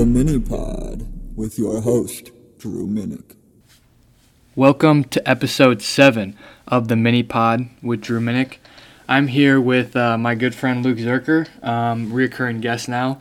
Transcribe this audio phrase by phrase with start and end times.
[0.00, 3.36] The Mini Pod with your host, Drew Minnick.
[4.56, 8.56] Welcome to episode 7 of the Mini Pod with Drew Minnick.
[9.06, 13.20] I'm here with uh, my good friend Luke Zurcher, um, reoccurring guest now.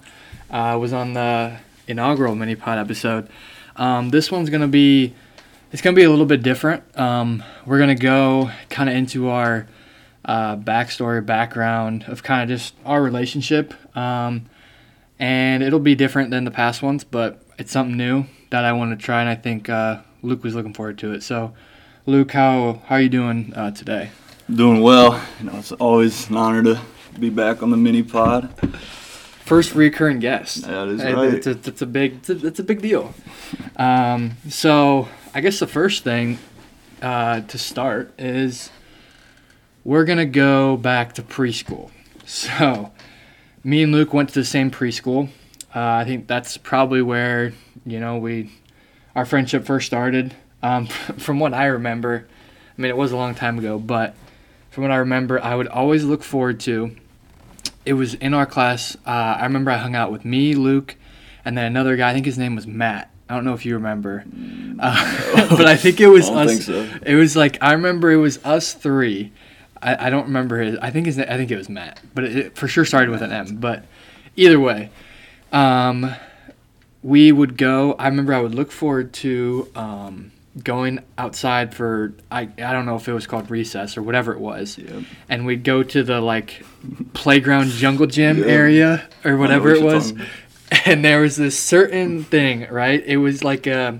[0.49, 3.27] Uh, was on the inaugural Mini Pod episode.
[3.75, 5.13] Um, this one's going to be
[5.73, 6.97] it's going to be a little bit different.
[6.97, 9.67] Um, we're going to go kind of into our
[10.23, 13.73] uh, backstory, background of kind of just our relationship.
[13.97, 14.45] Um,
[15.19, 18.97] and it'll be different than the past ones, but it's something new that I want
[18.97, 21.23] to try, and I think uh, Luke was looking forward to it.
[21.23, 21.53] So,
[22.05, 24.11] Luke, how how are you doing uh, today?
[24.53, 25.21] Doing well.
[25.39, 26.81] You know, it's always an honor to
[27.19, 28.49] be back on the mini pod.
[29.45, 30.63] First recurring guest.
[30.63, 31.33] That is right.
[31.33, 33.13] It's a, it's a big it's a, it's a big deal.
[33.75, 36.39] Um, so I guess the first thing
[37.01, 38.71] uh, to start is
[39.83, 41.91] we're gonna go back to preschool.
[42.29, 42.91] So
[43.63, 45.29] me and Luke went to the same preschool.
[45.75, 47.53] Uh, I think that's probably where
[47.85, 48.51] you know we
[49.15, 50.35] our friendship first started.
[50.61, 52.27] Um, from what I remember,
[52.77, 54.15] I mean it was a long time ago, but
[54.69, 56.95] from what I remember, I would always look forward to.
[57.85, 58.95] It was in our class.
[59.05, 60.95] Uh, I remember I hung out with me, Luke,
[61.43, 62.09] and then another guy.
[62.09, 63.11] I think his name was Matt.
[63.27, 64.25] I don't know if you remember,
[64.79, 66.49] uh, but I think it was I don't us.
[66.49, 66.99] think so.
[67.05, 69.31] It was like I remember it was us three.
[69.81, 70.77] I, I don't remember his.
[70.79, 71.17] I think his.
[71.19, 73.57] I think it was Matt, but it, it for sure started with an M.
[73.57, 73.85] But
[74.35, 74.89] either way,
[75.51, 76.13] um,
[77.03, 77.93] we would go.
[77.93, 80.31] I remember I would look forward to um,
[80.63, 82.13] going outside for.
[82.29, 85.03] I I don't know if it was called recess or whatever it was, Yep.
[85.29, 86.63] and we'd go to the like
[87.13, 88.45] playground jungle gym Yeah.
[88.45, 90.13] area or whatever what it was
[90.85, 93.03] and there was this certain thing, right?
[93.05, 93.99] It was like a,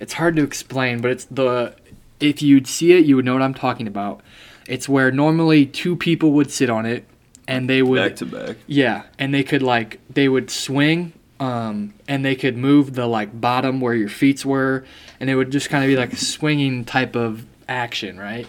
[0.00, 1.74] it's hard to explain, but it's the,
[2.18, 4.20] if you'd see it, you would know what I'm talking about.
[4.68, 7.04] It's where normally two people would sit on it,
[7.48, 8.56] and they would, Back to back.
[8.66, 13.40] yeah, and they could like they would swing, um, and they could move the like
[13.40, 14.84] bottom where your feet were,
[15.18, 18.46] and it would just kind of be like a swinging type of action, right?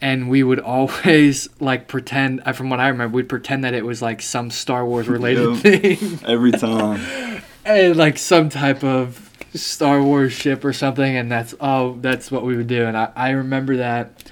[0.00, 2.42] And we would always like pretend.
[2.46, 5.48] uh, From what I remember, we'd pretend that it was like some Star Wars related
[5.48, 5.56] Yeah.
[5.96, 7.42] thing Every time.
[7.64, 12.44] and like some type of Star Wars ship or something, and that's oh, that's what
[12.44, 14.30] we would do, and I, I remember that.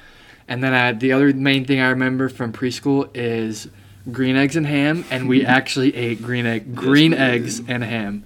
[0.49, 3.69] And then I, the other main thing I remember from preschool is
[4.12, 7.21] green eggs and ham, and we actually ate green egg green did.
[7.21, 8.25] eggs and ham.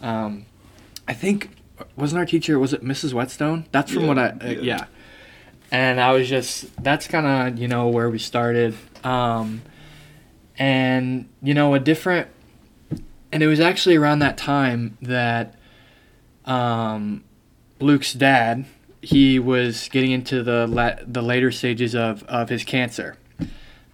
[0.00, 0.46] Um,
[1.06, 1.50] I think
[1.96, 3.12] wasn't our teacher was it Mrs.
[3.12, 3.66] Whetstone?
[3.72, 4.60] That's from Yeah, what I uh, yeah.
[4.62, 4.84] yeah.
[5.70, 8.74] And I was just that's kind of you know where we started,
[9.04, 9.60] um,
[10.58, 12.28] and you know a different
[13.30, 15.54] and it was actually around that time that
[16.46, 17.22] um,
[17.80, 18.64] Luke's dad
[19.02, 23.16] he was getting into the la- the later stages of, of his cancer,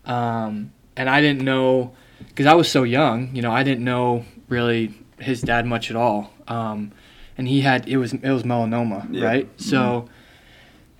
[0.04, 1.92] um, and I didn't know
[2.28, 3.34] because I was so young.
[3.34, 6.30] You know, I didn't know really his dad much at all.
[6.48, 6.92] Um,
[7.36, 9.24] and he had it was it was melanoma, Yeah.
[9.26, 9.48] right?
[9.60, 10.08] So.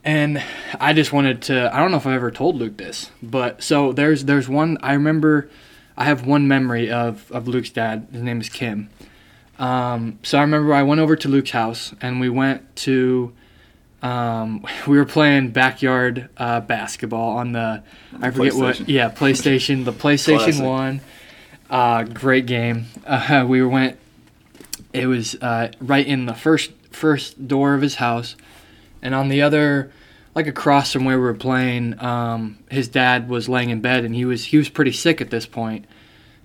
[0.06, 0.42] And
[0.78, 3.91] I just wanted to I don't know if I ever told Luke this, but so
[3.91, 5.48] there's there's one I remember
[5.97, 8.09] I have one memory of, of Luke's dad.
[8.12, 8.91] His name is Kim.
[9.59, 13.32] Um, so I remember I went over to Luke's house and we went to
[14.04, 17.82] um, we were playing backyard uh, basketball on the
[18.20, 20.65] I forget what yeah PlayStation the PlayStation Classic.
[20.65, 21.00] One.
[21.69, 22.87] Uh, great game.
[23.04, 23.98] Uh, we went.
[24.92, 28.37] It was uh, right in the first first door of his house,
[29.03, 29.91] and on the other,
[30.34, 34.15] like across from where we were playing, um, his dad was laying in bed, and
[34.15, 35.86] he was he was pretty sick at this point.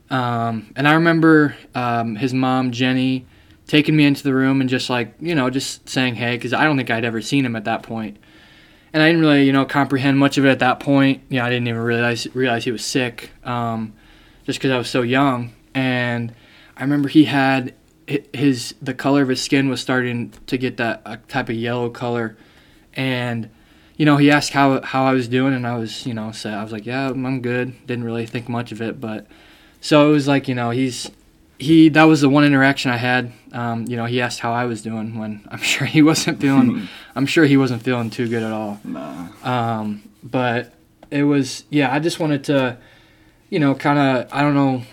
[0.09, 3.27] Um, and I remember um, his mom Jenny
[3.69, 6.63] taking me into the room and just like you know just saying hey because I
[6.63, 8.18] don't think I'd ever seen him at that point,
[8.91, 11.22] and I didn't really you know comprehend much of it at that point.
[11.30, 13.94] You know I didn't even realize realize he was sick, um,
[14.46, 15.53] just because I was so young.
[15.75, 16.34] And
[16.75, 17.75] I remember he had
[18.34, 22.36] his the color of his skin was starting to get that type of yellow color,
[22.96, 23.51] and
[23.97, 26.56] you know he asked how how I was doing, and I was you know said
[26.56, 27.86] I was like yeah I'm good.
[27.86, 29.28] Didn't really think much of it, but
[29.80, 31.12] so it was like you know he's
[31.59, 33.31] he that was the one interaction I had.
[33.51, 36.88] Um, you know he asked how I was doing when I'm sure he wasn't feeling
[37.15, 38.79] I'm sure he wasn't feeling too good at all.
[38.83, 39.27] Nah.
[39.44, 40.73] Um, but
[41.11, 41.94] it was yeah.
[41.94, 42.77] I just wanted to,
[43.50, 44.83] you know, kind of I don't know,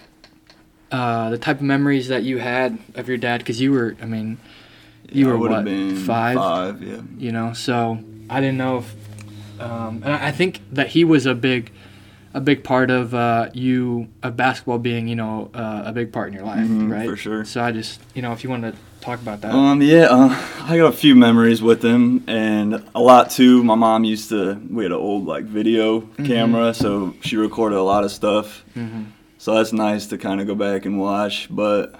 [0.90, 4.06] uh, the type of memories that you had of your dad because you were I
[4.06, 4.38] mean,
[5.10, 6.36] you Yeah, were what five?
[6.36, 7.02] Five, yeah.
[7.18, 7.98] You know, so
[8.30, 11.70] I didn't know if, um, and I I think that he was a big,
[12.36, 16.28] a big part of uh, you of basketball being you know uh, a big part
[16.28, 17.08] in your life, Mhm, right?
[17.08, 17.44] for sure.
[17.46, 19.54] So I just you know if you want to talk about that.
[19.54, 20.28] Um, yeah, uh,
[20.64, 23.64] I got a few memories with him, and a lot too.
[23.64, 24.60] My mom used to.
[24.70, 26.24] We had an old like video Mm-hmm.
[26.26, 28.64] camera, so she recorded a lot of stuff.
[28.74, 29.04] hmm
[29.38, 31.48] So that's nice to kind of go back and watch.
[31.50, 31.94] But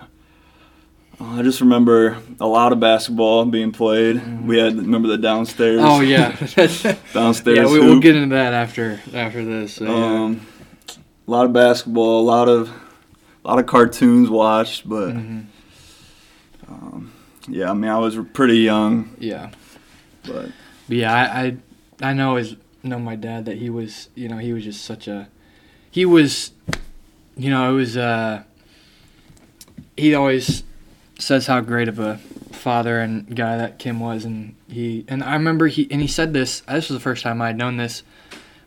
[1.18, 4.46] I just remember a lot of basketball being played.
[4.46, 5.80] We had remember the downstairs.
[5.82, 6.30] Oh yeah,
[7.14, 7.56] downstairs.
[7.56, 7.64] yeah.
[7.66, 8.02] We, we'll hoop.
[8.02, 9.74] get into that after after this.
[9.74, 9.92] So, yeah.
[10.24, 10.46] Um,
[11.26, 12.68] a lot of basketball, a lot of,
[13.44, 15.46] a lot of cartoons watched, but Mhm.
[16.68, 17.12] um,
[17.48, 19.50] yeah, I mean, I was pretty young, yeah.
[20.24, 20.50] but
[20.88, 21.56] But yeah, I, I
[22.10, 25.08] I know his know my dad that he was you know he was just such
[25.08, 25.28] a
[25.90, 26.52] he was
[27.36, 28.42] you know it was uh
[29.96, 30.62] he always
[31.18, 32.18] says how great of a
[32.52, 36.32] father and guy that Kim was and he and I remember he and he said
[36.32, 38.02] this this was the first time I'd known this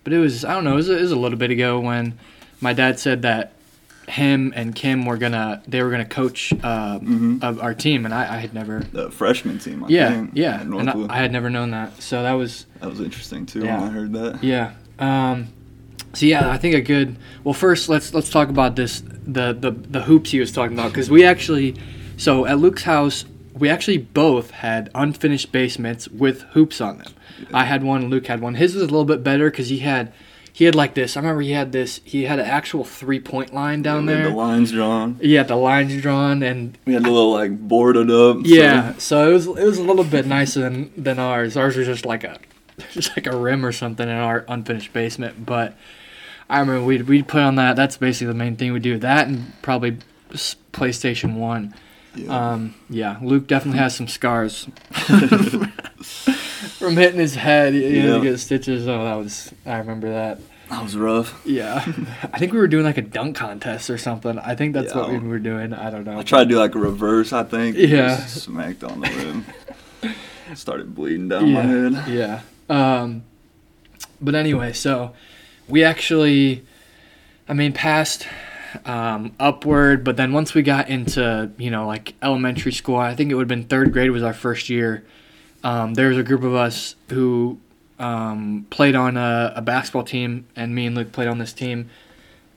[0.04, 2.18] but it was I don't know it was, it was a little bit ago when
[2.62, 3.54] my dad said that
[4.08, 7.44] him and Kim were gonna they were gonna coach Mhm.
[7.44, 9.84] of our team and I, I had never the freshman team.
[9.84, 12.90] I yeah think, yeah and I, I had never known that so that was that
[12.90, 13.80] was interesting too Yeah.
[13.82, 14.44] when I heard that.
[14.44, 14.72] yeah.
[14.98, 15.48] Um,
[16.14, 17.16] so yeah, I think a good.
[17.44, 20.92] Well, first let's let's talk about this the the the hoops he was talking about
[20.92, 21.76] because we actually,
[22.20, 27.14] so at Luke's house we actually both had unfinished basements with hoops on them.
[27.54, 28.56] I had one, Luke had one.
[28.56, 30.14] His was a little bit better because he had
[30.52, 31.16] he had like this.
[31.16, 32.02] I remember he had this.
[32.04, 34.30] He had an actual three point line down there.
[34.30, 35.18] the lines drawn.
[35.22, 38.40] Yeah, the lines drawn and We had the little like boarded up.
[38.44, 41.56] yeah, so it was it was a little bit nicer than than ours.
[41.56, 42.40] Ours was just like a
[42.92, 45.46] just like a rim or something in our unfinished basement.
[45.46, 45.78] But
[46.50, 47.76] I remember we'd we'd put on that.
[47.76, 48.98] That's basically the main thing we do.
[48.98, 49.98] That and probably
[50.74, 51.74] PlayStation One.
[52.26, 52.52] Yeah.
[52.52, 54.68] Um, yeah, Luke definitely has some scars
[56.78, 57.74] from hitting his head.
[57.76, 58.24] You know, Yeah.
[58.24, 58.88] to get stitches.
[58.88, 60.40] Oh, that was I remember that.
[60.70, 61.42] that was rough.
[61.46, 61.84] Yeah,
[62.32, 64.38] I think we were doing like a dunk contest or something.
[64.40, 65.74] I think that's what we were doing.
[65.74, 66.20] I don't know.
[66.20, 67.34] I tried to do like a reverse.
[67.34, 67.76] I think.
[67.78, 68.18] Yeah.
[68.26, 70.16] Smacked on the rim.
[70.56, 72.08] Started bleeding down my head.
[72.08, 72.42] Yeah.
[72.70, 73.24] Um,
[74.22, 75.14] but anyway, so
[75.68, 76.66] we actually,
[77.48, 78.28] I mean, passed
[78.86, 83.32] um, upward, but then once we got into, you know, like elementary school, I think
[83.32, 85.04] it would have been third grade was our first year.
[85.64, 87.60] Um, there was a group of us who
[88.00, 91.90] um, played on a, a basketball team, and me and Luke played on this team.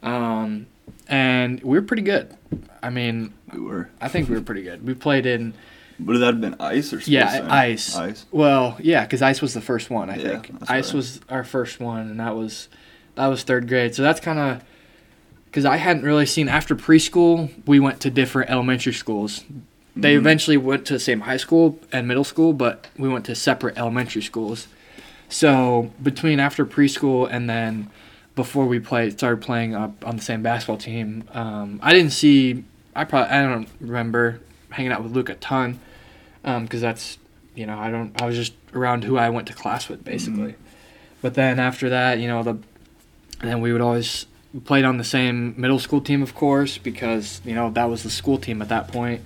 [0.03, 0.67] Um,
[1.09, 2.37] and we were pretty good.
[2.83, 3.91] I mean, We were.
[4.01, 4.87] I think we were pretty good.
[4.87, 5.55] We played in
[6.01, 7.51] Would that have been ice or sports Yeah, center?
[7.51, 7.97] ice.
[7.97, 8.27] Ice.
[8.33, 10.11] Well, yeah, because ice was the first one.
[10.11, 10.95] I Yeah, think ice right.
[10.95, 12.69] was our first one, and that was
[13.15, 13.95] that was third grade.
[13.95, 14.63] So that's kind of
[15.53, 17.51] because I hadn't really seen after preschool.
[17.67, 19.45] We went to different elementary schools.
[19.95, 20.19] They Mhm.
[20.21, 23.77] eventually went to the same high school and middle school, but we went to separate
[23.77, 24.67] elementary schools.
[25.29, 27.89] So between after preschool and then
[28.35, 32.65] before we played started playing up on the same basketball team, um, I didn't see.
[32.97, 34.41] I probably I don't remember
[34.71, 35.81] hanging out with Luke a ton
[36.43, 37.19] because that's
[37.55, 40.55] you know I don't I was just around who I went to class with basically.
[41.21, 42.57] But then after that, you know the
[43.43, 47.41] then we would always we played on the same middle school team, of course, because
[47.45, 49.23] you know that was the school team at that point,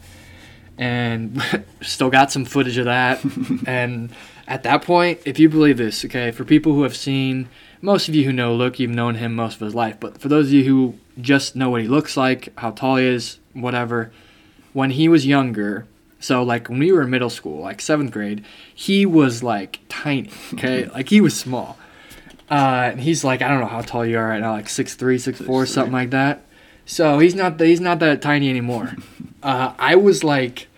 [0.79, 1.43] and
[1.81, 3.25] still got some footage of that.
[3.67, 4.11] and
[4.47, 7.49] at that point, if you believe this, okay, for people who have seen
[7.83, 10.29] most of you who know Luke, you've known him most of his life, but for
[10.29, 14.13] those of you who just know what he looks like, how tall he is, whatever,
[14.73, 15.87] when he was younger,
[16.19, 18.45] so like when we were in middle school, like seventh grade,
[18.75, 21.79] he was like tiny, okay, like he was small.
[22.51, 24.95] Uh, and he's like I don't know how tall you are right now, like six
[24.95, 25.69] three, six four, 6'3".
[25.69, 26.43] something like that.
[26.85, 28.95] So he's not he's not that tiny anymore.
[29.43, 30.69] uh, I was like,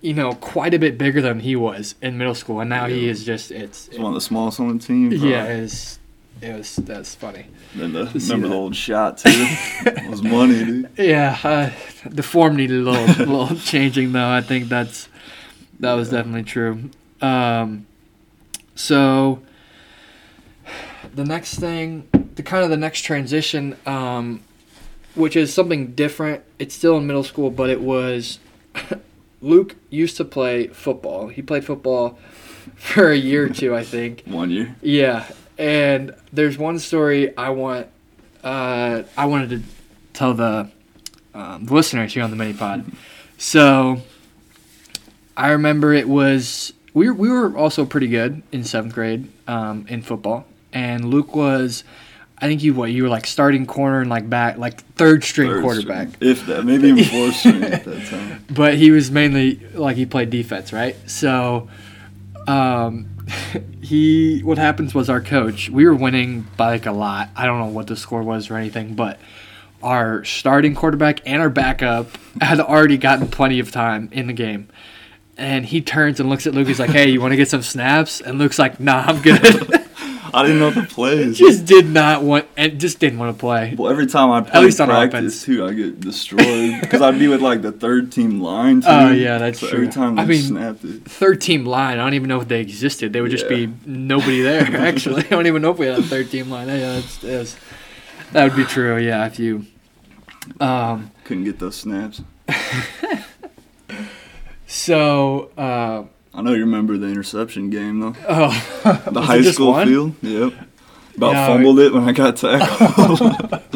[0.00, 3.08] you know, quite a bit bigger than he was in middle school, and now he
[3.08, 5.10] is just it's It's one of the smallest on the team.
[5.10, 5.98] yeah, it's
[6.40, 7.46] it was that's funny.
[7.74, 9.30] Then the, remember the old shot too.
[9.32, 10.90] it was money, dude.
[10.96, 11.70] Yeah, uh,
[12.08, 14.28] the form needed a little little changing though.
[14.28, 15.08] I think that's
[15.80, 16.18] that was Yeah.
[16.18, 16.90] definitely true.
[17.20, 17.86] Um,
[18.76, 19.40] so
[21.16, 24.42] the next thing, the kind of the next transition, um,
[25.14, 26.44] which is something different.
[26.58, 28.38] It's still in middle school, but it was
[29.40, 31.28] Luke used to play football.
[31.28, 32.18] He played football
[32.76, 34.22] for a year or two, I think.
[34.26, 34.76] One year.
[34.82, 35.26] Yeah,
[35.58, 37.88] and there's one story I want.
[38.44, 39.62] Uh, I wanted to
[40.12, 40.70] tell the,
[41.34, 42.84] um, the listeners here on the mini pod.
[43.38, 44.02] So,
[45.36, 49.86] I remember it was we were, we were also pretty good in seventh grade um,
[49.88, 50.46] in football,
[50.76, 51.84] and Luke was.
[52.38, 55.48] I think you what you were like starting corner and like back like third string
[55.48, 56.30] Third quarterback string.
[56.30, 58.44] If that, maybe even fourth string at that time.
[58.50, 60.96] but he was mainly like he played defense, right?
[61.08, 61.68] So,
[62.46, 63.08] um,
[63.80, 65.70] he what happens was our coach.
[65.70, 67.30] We were winning by like a lot.
[67.34, 69.18] I don't know what the score was or anything, but
[69.82, 74.68] our starting quarterback and our backup had already gotten plenty of time in the game.
[75.38, 76.66] And he turns and looks at Luke.
[76.66, 79.72] He's like, "Hey, you want to get some snaps?" And Luke's like, "Nah, I'm good."
[80.36, 81.38] I didn't know the plays.
[81.38, 83.74] just did not want and just didn't want to play.
[83.74, 85.44] Well, every time I play least on practice offense.
[85.44, 88.88] too, I get destroyed because I'd be with like the third team line too.
[88.90, 89.78] Oh, yeah, that's so true.
[89.78, 91.98] Every time I mean, snapped it, Third team line.
[91.98, 93.14] I don't even know if they existed.
[93.14, 94.62] They would just be nobody there.
[94.76, 96.68] Actually, I don't even know if we had a third team line.
[96.68, 97.56] Yeah, that's, that's,
[98.32, 98.98] that would be true.
[98.98, 99.64] Yeah, if you.
[100.60, 101.12] Um.
[101.24, 102.20] couldn't get those snaps.
[104.66, 105.50] So.
[105.56, 106.04] Uh,
[106.36, 108.14] I know you remember the interception game though.
[108.28, 109.02] oh.
[109.10, 109.88] The high school one?
[109.88, 110.14] field.
[110.22, 110.52] Yep.
[111.16, 113.62] About No, fumbled it when I got tackled.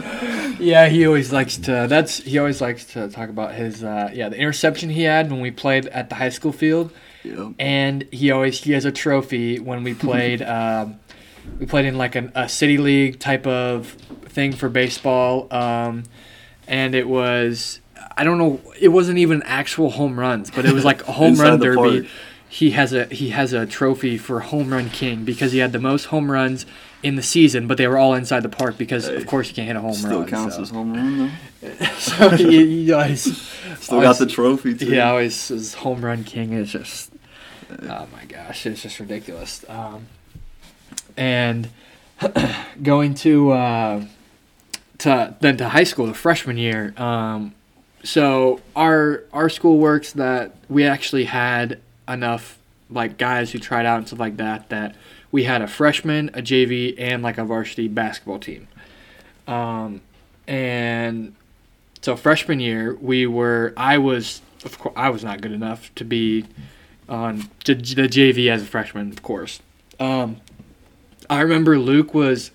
[0.61, 1.87] Yeah, he always likes to.
[1.89, 3.83] That's he always likes to talk about his.
[3.83, 6.93] Uh, yeah, the interception he had when we played at the high school field,
[7.25, 7.55] yep.
[7.59, 10.43] and he always he has a trophy when we played.
[10.43, 11.01] um,
[11.59, 13.89] we played in like an, a city league type of
[14.27, 16.05] thing for baseball, um,
[16.69, 17.81] and it was
[18.17, 18.61] I don't know.
[18.79, 22.03] It wasn't even actual home runs, but it was like a home run derby.
[22.03, 22.11] park.
[22.53, 25.79] He has a he has a trophy for home run king because he had the
[25.79, 26.67] most home runs
[27.03, 29.55] in the season, but they were all inside the park because Hey, of course you
[29.55, 30.27] can't hit a home Still run.
[30.27, 30.63] Still counts so.
[30.63, 31.69] as home run though.
[31.99, 33.23] so he, he always,
[33.79, 34.87] Still always- got the trophy too.
[34.87, 37.13] yeah, always his home run king is just
[37.83, 39.65] oh my gosh, it's just ridiculous.
[39.69, 40.07] Um,
[41.17, 41.69] and
[42.83, 44.05] going to uh,
[44.99, 46.93] to then to high school, the freshman year.
[46.97, 47.55] Um,
[48.03, 51.79] so our our school works that we actually had
[52.11, 52.59] enough
[52.91, 54.97] like guys who tried out and stuff like that that
[55.31, 58.67] we had a freshman, a JV, and like a varsity basketball team.
[59.47, 60.01] Um,
[60.47, 61.35] and
[62.03, 66.05] so freshman year we were I was of course I was not good enough to
[66.05, 66.47] be
[67.09, 69.61] on the JV as a freshman, of course.
[69.99, 70.41] Um,
[71.29, 72.51] I remember Luke was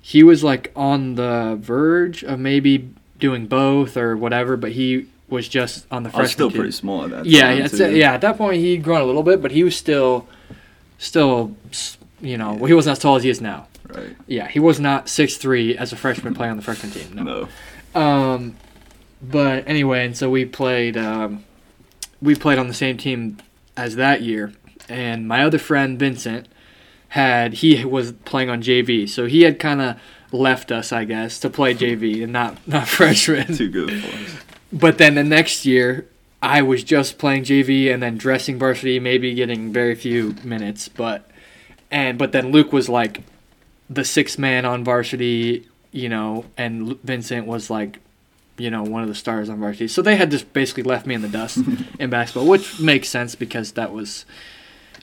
[0.00, 5.48] he was like on the verge of maybe doing both or whatever, but he was
[5.48, 6.58] just on the I freshman was still team.
[6.58, 7.78] pretty small at that Yeah, time.
[7.80, 8.12] yeah, yeah.
[8.12, 10.28] At that point, he'd grown a little bit, but he was still,
[10.98, 11.56] still,
[12.20, 13.66] you know, well, he wasn't as tall as he is now.
[13.88, 14.16] Right.
[14.28, 17.12] Yeah, he was not six three as a freshman playing on the freshman team.
[17.14, 17.48] No.
[17.94, 18.00] No.
[18.00, 18.56] Um,
[19.20, 20.96] but anyway, and so we played.
[20.96, 21.44] Um,
[22.22, 23.38] we played on the same team
[23.76, 24.52] as that year,
[24.88, 26.46] and my other friend Vincent
[27.08, 29.96] had he was playing on JV, so he had kind of
[30.32, 33.54] left us, I guess, to play JV and not not freshman.
[33.54, 34.44] Too good for us.
[34.72, 36.06] But then the next year,
[36.40, 40.88] I was just playing JV and then dressing varsity, maybe getting very few minutes.
[40.88, 41.30] But
[41.90, 43.22] and but then Luke was like
[43.90, 47.98] the sixth man on varsity, you know, and Vincent was like,
[48.56, 49.88] you know, one of the stars on varsity.
[49.88, 51.58] So they had just basically left me in the dust
[51.98, 54.24] in basketball, which makes sense because that was,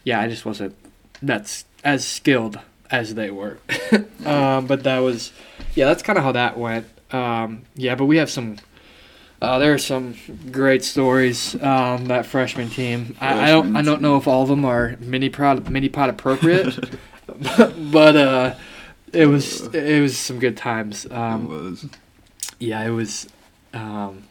[0.03, 0.75] yeah, I just wasn't
[1.21, 2.59] that's as skilled
[2.89, 3.59] as they were.
[4.25, 5.31] um, but that was,
[5.75, 6.87] yeah, that's kind of how that went.
[7.11, 8.57] Um, yeah, but we have some.
[9.41, 10.15] Uh, there are some
[10.51, 13.15] great stories um, that freshman team.
[13.21, 13.75] I, I don't.
[13.75, 16.77] I don't know if all of them are mini pod mini pod appropriate,
[17.91, 18.55] but uh,
[19.13, 21.05] it was it was some good times.
[21.05, 21.85] it Um, was.
[22.59, 23.29] yeah, it was.
[23.73, 24.23] Um,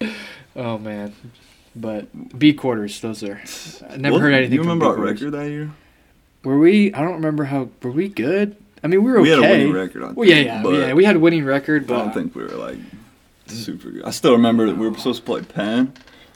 [0.56, 1.14] oh man,
[1.74, 3.00] but B quarters.
[3.00, 3.40] Those are.
[3.90, 4.50] I never What- heard anything.
[4.50, 5.72] Do you remember our record that year?
[6.44, 6.92] Were we?
[6.94, 7.68] I don't remember how.
[7.82, 8.56] Were we good?
[8.84, 9.58] I mean, we were We had a okay.
[9.58, 10.02] winning record.
[10.04, 10.92] I Well, yeah, yeah, but yeah.
[10.94, 12.78] We had a winning record, but I don't think we were like
[13.52, 14.04] super good.
[14.04, 15.92] I still remember that we were supposed to play Penn,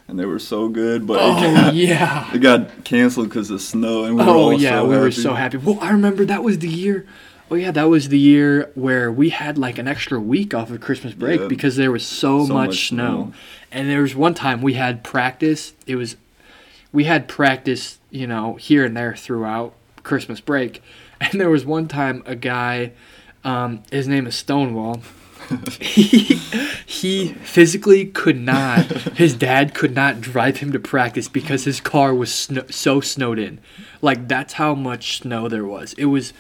[0.09, 2.35] and they were so good, but it, oh got, yeah.
[2.35, 5.03] it got canceled because of snow, and we were Oh all yeah, so we were
[5.05, 5.13] happy.
[5.13, 5.57] so happy.
[5.59, 7.07] Well, I remember that was the year.
[7.51, 10.81] Oh yeah, that was the year where we had like an extra week off of
[10.81, 11.47] Christmas break Yeah.
[11.47, 13.07] because there was so, So much, much snow.
[13.07, 13.33] snow.
[13.71, 15.73] And there was one time we had practice.
[15.87, 16.17] It was
[16.93, 20.83] we had practice, you know, here and there throughout Christmas break.
[21.21, 22.93] And there was one time a guy
[23.45, 25.01] um, his name is Stonewall.
[25.81, 26.35] he,
[26.87, 28.87] he physically could not.
[29.17, 33.61] His dad could not drive him to practice because his car was so snowed in.
[34.03, 35.93] Like that's how much snow there was.
[35.95, 36.33] It was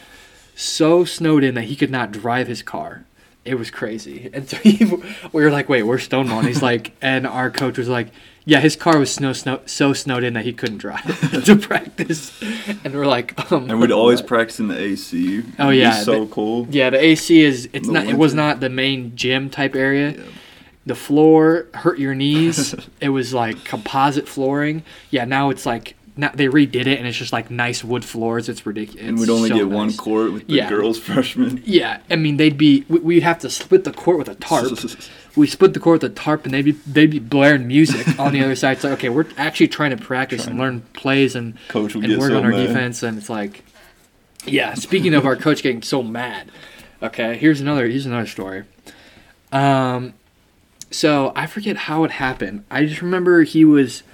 [0.54, 3.04] so snowed in that he could not drive his car.
[3.44, 4.28] It was crazy.
[4.32, 4.84] And so he,
[5.32, 8.08] we were like, "Wait, where's Stonewall?" And he's like, and our coach was like,
[8.46, 12.32] "Yeah, his car was snow, snow so snowed in that he couldn't drive to practice."
[12.84, 15.42] And we're like, um, And we'd always practice in the AC.
[15.58, 16.74] Oh, yeah, so the- cold.
[16.74, 20.12] Yeah, the AC is it's not it was not the main gym type area.
[20.12, 20.22] Yeah.
[20.86, 22.74] The floor hurt your knees.
[23.00, 24.84] it was like composite flooring.
[25.10, 28.48] Yeah, now it's like now they redid it and it's just like nice wood floors.
[28.48, 29.04] It's ridiculous.
[29.06, 30.68] And we'd only so get one court with the Yeah.
[30.68, 31.60] girls freshmen.
[31.66, 34.78] Yeah, I mean they'd be we- we'd have to split the court with a tarp.
[35.36, 38.32] We split the court with a tarp and they'd be they'd be blaring music on
[38.32, 38.72] the other side.
[38.72, 42.30] It's like okay, we're actually trying to practice and learn plays and Coach and work
[42.30, 42.66] so on our mad.
[42.66, 43.62] defense and it's like
[44.46, 46.48] yeah speaking of our coach getting so mad
[47.02, 48.62] okay here's another here's another story
[49.50, 50.14] um
[50.88, 54.04] so i forget how it happened i just remember he was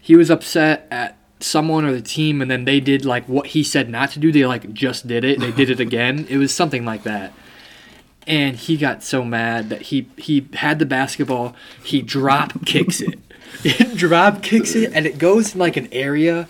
[0.00, 3.62] he was upset at someone or the team, and then they did like what he
[3.62, 4.32] said not to do.
[4.32, 5.40] They like just did it.
[5.40, 6.26] They did it again.
[6.28, 7.32] It was something like that.
[8.26, 11.54] And he got so mad that he he had the basketball.
[11.82, 13.18] He drop kicks it.
[13.64, 16.48] it drop kicks it, and it goes in like an area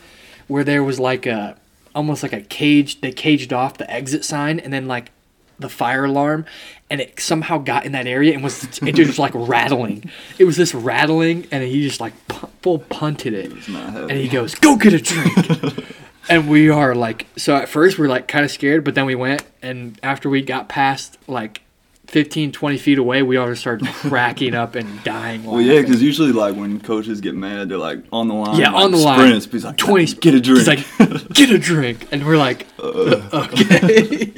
[0.49, 1.57] where there was like a
[1.95, 3.01] almost like a cage.
[3.01, 5.11] They caged off the exit sign, and then like
[5.59, 6.45] the fire alarm
[6.91, 10.57] and it somehow got in that area and was it just like rattling it was
[10.57, 14.01] this rattling and he just like pu- full punted it heavy.
[14.01, 15.87] and he goes go get a drink
[16.29, 19.07] and we are like so at first we are like kind of scared but then
[19.07, 21.63] we went and after we got past like
[22.07, 26.03] 15 20 feet away we all just started cracking up and dying Well, yeah, because
[26.03, 28.59] usually like when coaches get mad, they're like on the line.
[28.61, 29.19] Yeah, like, on the line.
[29.19, 30.59] sprints, He's like, 20 get a drink.
[30.59, 32.09] He's like, get a drink.
[32.13, 34.33] And we're like, okay.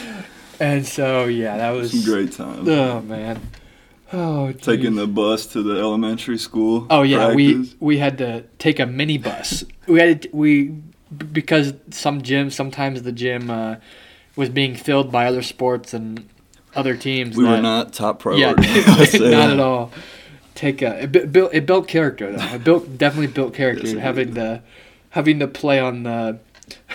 [0.60, 1.92] and so, yeah, that was.
[1.92, 2.68] Some great time.
[2.68, 3.40] Oh, man.
[4.12, 6.86] Oh, Taking the bus to the elementary school.
[6.90, 9.64] Oh, yeah, we, we had to take a mini bus.
[9.88, 10.76] we had to, we,
[11.32, 13.76] because some gyms, sometimes the gym uh,
[14.36, 16.28] was being filled by other sports and
[16.76, 17.36] other teams.
[17.36, 18.68] we were not top Yeah, priority.
[18.86, 19.92] I'll not at all.
[20.54, 22.54] Take a it built it built character though.
[22.54, 24.62] It built definitely built character Yes, having to
[25.10, 26.38] having to play on the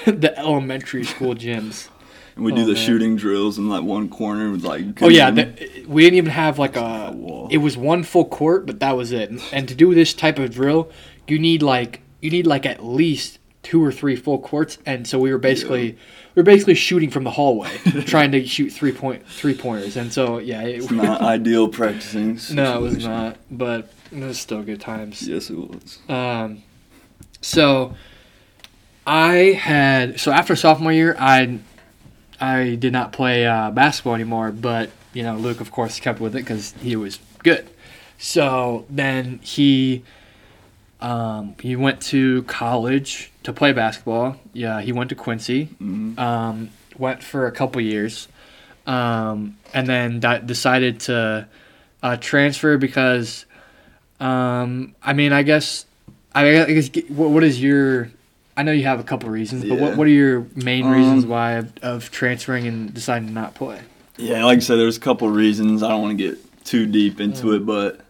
[0.05, 1.89] the elementary school gyms.
[2.35, 2.81] And we do Oh, the man.
[2.85, 5.01] shooting drills in like one corner with like.
[5.01, 7.11] Oh yeah, the, we didn't even have like a.
[7.13, 7.49] Wall.
[7.51, 9.31] It was one full court, but that was it.
[9.51, 10.89] And to do this type of drill,
[11.27, 14.77] you need like you need like at least two or three full courts.
[14.85, 15.97] And so we were basically we
[16.35, 17.69] were basically shooting from the hallway,
[18.05, 19.97] trying to shoot three point three pointers.
[19.97, 22.39] And so yeah, it, It's not ideal practicing.
[22.55, 23.37] no, it was not.
[23.49, 25.27] But it was still good times.
[25.27, 25.99] Yes, it was.
[26.07, 26.63] Um,
[27.41, 27.95] so
[29.05, 31.59] I had so after sophomore year, I
[32.39, 34.51] I did not play uh, basketball anymore.
[34.51, 37.69] But you know, Luke of course kept with it because he was good.
[38.17, 40.03] So then he
[41.01, 44.37] um, he went to college to play basketball.
[44.53, 45.69] Yeah, he went to Quincy.
[45.81, 46.17] Mhm.
[46.19, 48.27] Um, went for a couple years,
[48.85, 51.47] um, and then di- decided to
[52.03, 53.45] uh, transfer because
[54.19, 55.85] um, I mean, I guess,
[56.35, 58.09] I I guess, what, what is your?
[58.55, 59.95] I know you have a couple reasons, but what, Yeah.
[59.95, 63.79] what are your main Um, reasons why of, of transferring and deciding to not play?
[64.17, 65.81] Yeah, like I said, there's a couple reasons.
[65.81, 67.55] I don't want to get too deep into Mm.
[67.55, 68.01] it, but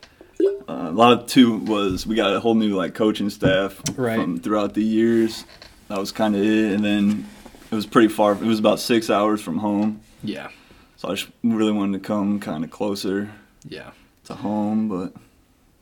[0.67, 4.15] uh, a lot of two was we got a whole new like coaching staff Right.
[4.19, 5.45] from throughout the years.
[5.87, 7.25] That was kind of it, and then
[7.71, 8.33] it was pretty far.
[8.33, 10.49] It was about six hours from home, Yeah,
[10.97, 13.29] so I just really wanted to come kind of closer
[13.67, 13.91] yeah,
[14.25, 14.87] to home.
[14.87, 15.13] But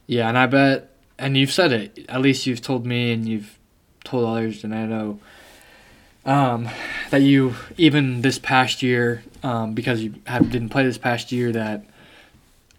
[0.08, 2.06] yeah, and I bet, and you've said it.
[2.10, 3.58] At least you've told me, and you've
[4.04, 5.20] told others, and I know
[6.26, 6.68] um,
[7.12, 11.52] that you even this past year, um, because you have, didn't play this past year,
[11.52, 11.86] that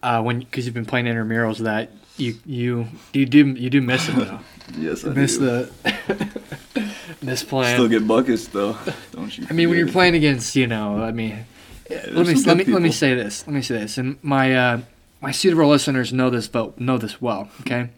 [0.02, 4.08] uh, when because you've been playing intramurals, that you you you do you do miss
[4.08, 4.40] it though.
[4.78, 5.44] yes, I miss do.
[5.44, 7.74] the miss playing.
[7.76, 8.76] Still get buckets though,
[9.12, 9.46] don't you?
[9.48, 11.44] I mean, when you're playing against, you know, I mean,
[11.88, 13.46] there's let me let me good let me say this.
[13.46, 14.80] Let me say this, and my uh,
[15.20, 17.48] my Cedarville listeners know this, but know this well.
[17.62, 17.90] Okay,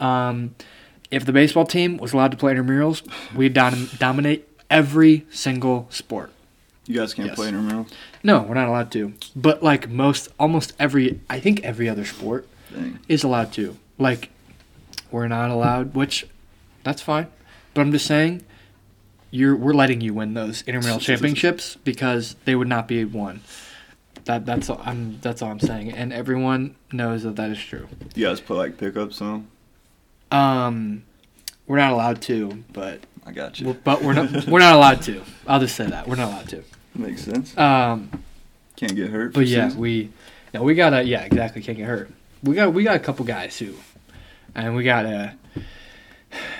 [0.00, 0.54] um,
[1.10, 3.02] if the baseball team was allowed to play intramurals,
[3.34, 6.32] we'd dom- dominate every single sport.
[6.86, 7.36] You guys can't Yes.
[7.36, 7.90] play intramurals.
[8.22, 9.14] No, we're not allowed to.
[9.34, 12.98] But like most, almost every, I think every other sport Dang.
[13.08, 13.76] is allowed to.
[13.98, 14.30] Like,
[15.10, 16.26] we're not allowed, which
[16.82, 17.28] that's fine.
[17.72, 18.44] But I'm just saying,
[19.30, 23.40] you're we're letting you win those intramural championships because they would not be won.
[24.26, 27.88] That that's all I'm that's all I'm saying, and everyone knows that that is true.
[28.14, 29.44] You guys play like pickups, so
[30.30, 31.02] Um,
[31.66, 33.74] we're not allowed to, but I got you.
[33.84, 35.22] but we're not we're not allowed to.
[35.46, 36.62] I'll just say that we're not allowed to.
[36.94, 37.56] Makes sense.
[37.58, 38.10] Um,
[38.76, 39.32] Can't get hurt.
[39.32, 39.80] But yeah, season.
[39.80, 40.10] we
[40.52, 41.62] no, we got a yeah, exactly.
[41.62, 42.10] Can't get hurt.
[42.42, 43.74] We got we got a couple guys who,
[44.54, 45.34] and we got a.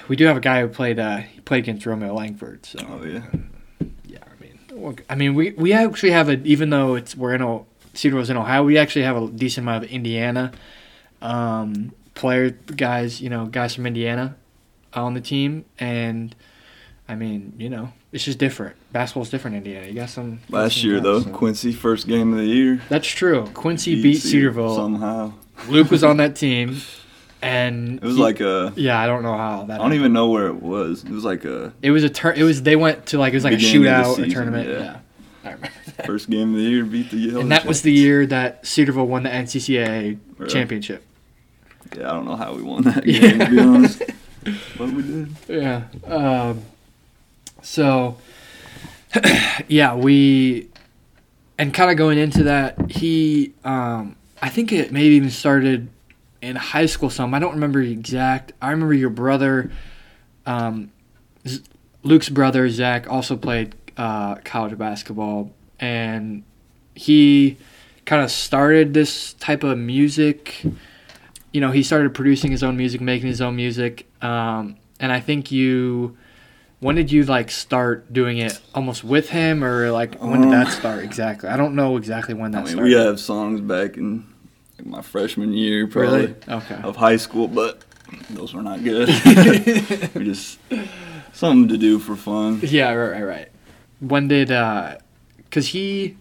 [0.06, 2.64] We do have a guy who played uh he played against Romeo Langford.
[2.64, 3.24] So Oh yeah.
[4.04, 7.42] yeah, I mean, I mean we we actually have a even though it's we're in
[7.42, 10.52] o, Cedarville's in Ohio, we actually have a decent amount of Indiana,
[11.22, 14.36] um, player guys you know guys from Indiana,
[14.92, 16.34] on the team and.
[17.06, 18.76] I mean, you know, it's just different.
[18.92, 19.86] Basketball's different in Indiana.
[19.88, 20.30] You got some.
[20.30, 22.80] you got Last some year guys, though, so- Quincy first game of the year.
[22.88, 23.46] That's true.
[23.52, 24.74] Quincy beat Cedarville.
[24.74, 25.32] somehow.
[25.68, 26.78] Luke was on that team,
[27.42, 28.72] and It was he- like a.
[28.76, 29.74] yeah, I don't know how that.
[29.74, 29.94] I don't happened.
[29.94, 31.04] even know where it was.
[31.04, 32.36] It was like a It was a turn.
[32.36, 34.30] It was they went to like it was like a Beginning of the shootout, a
[34.30, 34.68] tournament.
[34.70, 34.96] Yeah, yeah.
[35.44, 36.06] I remember that.
[36.06, 36.84] first game of the year.
[36.84, 37.40] Beat the Yellow.
[37.40, 40.52] And that was the year that Cedarville won the NCCA Really?
[40.52, 41.04] championship.
[41.96, 43.20] Yeah, I don't know how we won that Yeah.
[43.20, 44.02] game to be honest,
[44.78, 45.28] but we did.
[45.48, 45.82] Yeah.
[46.06, 46.62] Um,
[47.64, 48.18] so,
[49.68, 50.68] yeah, we,
[51.58, 55.88] and kind of going into that, he, um, I think it maybe even started
[56.42, 57.32] in high school some.
[57.32, 58.52] I don't remember exact.
[58.60, 59.72] I remember your brother,
[60.44, 60.92] um,
[62.02, 65.50] Luke's brother Zach also played uh, college basketball,
[65.80, 66.44] and
[66.94, 67.56] he
[68.04, 70.62] kind of started this type of music.
[71.52, 75.20] You know, he started producing his own music, making his own music, um, and I
[75.20, 76.16] think you.
[76.84, 80.66] When did you like start doing it almost with him, or like when did that
[80.66, 81.48] Um, start exactly?
[81.48, 82.90] I don't know exactly when that I mean, started.
[82.90, 84.26] we have songs back in
[84.76, 86.80] like, my freshman year, probably really okay.
[86.82, 87.80] of high school, but
[88.28, 89.08] those were not good.
[90.14, 90.58] we just
[91.32, 92.60] something to do for fun.
[92.62, 93.48] Yeah, right, right, right.
[94.00, 94.98] When did uh
[95.50, 96.18] cuz he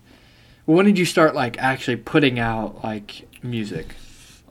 [0.63, 3.95] when did you start like actually putting out like music?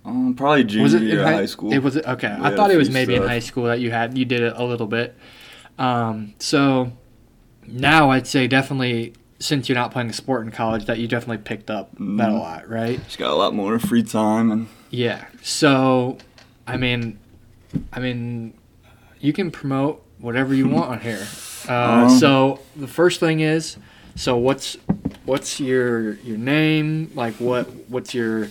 [0.05, 1.73] Um, probably junior was it year in high, high school.
[1.73, 2.37] It was okay.
[2.39, 4.65] I thought it was maybe in high school that you had you did it a
[4.65, 5.17] little bit.
[5.79, 6.93] Um so
[7.67, 11.43] now I'd say definitely since you're not playing a sport in college that you definitely
[11.43, 12.39] picked up that a Mhm.
[12.39, 13.03] lot, right?
[13.05, 15.25] Just got a lot more free time and Yeah.
[15.43, 16.19] So,
[16.67, 17.19] I mean,
[17.93, 18.53] I mean,
[19.21, 21.27] you can promote whatever you want on here.
[21.69, 23.77] Uh, Um, so the first thing is,
[24.17, 24.77] so what's
[25.25, 27.11] what's your your name?
[27.15, 28.49] Like what what's your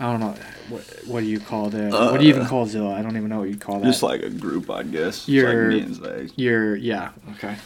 [0.00, 0.34] I don't know
[0.68, 2.94] what what do you call the what do you even Uh, call Zilla?
[2.94, 3.86] I don't even know what you call that.
[3.86, 5.18] just like a group, I guess.
[5.20, 5.94] It's You're- like me and
[6.28, 6.36] Zach.
[6.36, 7.56] your yeah okay.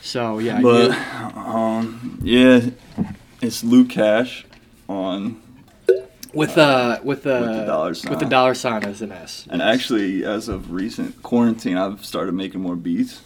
[0.00, 2.70] So yeah, But you- um, yeah,
[3.42, 4.46] it's Luke Cash
[4.88, 5.40] on,
[6.32, 8.10] with uh with the with the dollar sign.
[8.10, 9.46] with the dollar sign as an S.
[9.50, 13.20] and actually, as of recent quarantine, I've started making more beats.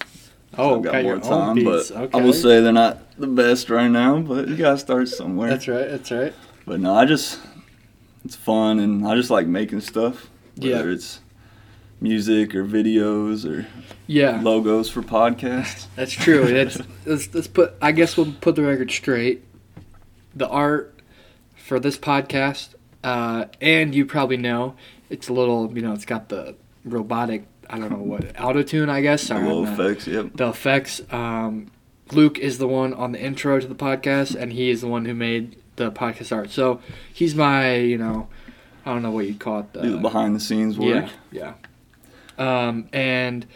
[0.59, 2.19] Oh, I've got okay, more your time, but okay.
[2.19, 4.19] I will say they're not the best right now.
[4.19, 5.51] But you gotta start somewhere.
[5.51, 5.89] that's right.
[5.89, 6.35] That's right.
[6.67, 7.39] But no, I just
[8.25, 10.29] it's fun, and I just like making stuff.
[10.57, 10.77] Yeah.
[10.77, 11.21] Whether it's
[12.01, 13.67] music or videos or
[14.07, 14.41] Yeah.
[14.43, 15.87] logos for podcasts.
[15.97, 16.45] That's true.
[16.53, 17.75] That's let's, let's put.
[17.81, 19.45] I guess we'll put the record straight.
[20.35, 20.99] The art
[21.57, 22.71] for this podcast,
[23.05, 24.75] uh, and you probably know,
[25.11, 25.73] it's a little.
[25.75, 26.55] You know, it's got the
[26.85, 27.45] robotic.
[27.71, 28.89] I don't know what auto tune.
[28.91, 29.23] I guess.
[29.23, 30.31] Sorry, not- effects, yep.
[30.35, 31.01] the effects.
[31.11, 31.71] Um,
[32.13, 35.05] Luke is the one on the intro to the podcast, and he is the one
[35.07, 36.51] who made the podcast art.
[36.51, 36.81] So
[37.13, 38.29] he's my, you know,
[38.85, 39.73] I don't know what you'd call it.
[39.73, 41.09] Do the behind the scenes work.
[41.31, 41.55] Yeah,
[42.39, 42.69] yeah.
[42.69, 43.47] Um, and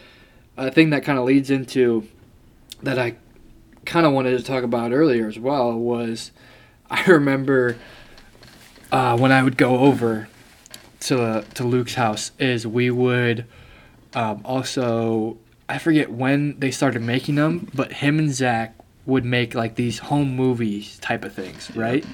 [0.55, 2.07] a thing that kind of leads into
[2.83, 3.15] that I
[3.85, 6.31] kind of wanted to talk about earlier as well was
[6.89, 7.77] I remember
[8.91, 10.27] uh, when I would go over
[11.01, 13.45] to to Luke's house is we would
[14.13, 15.37] um, also
[15.69, 18.76] I forget when they started making them, but him and Zach
[19.07, 22.05] would make like these home movies type of things, right?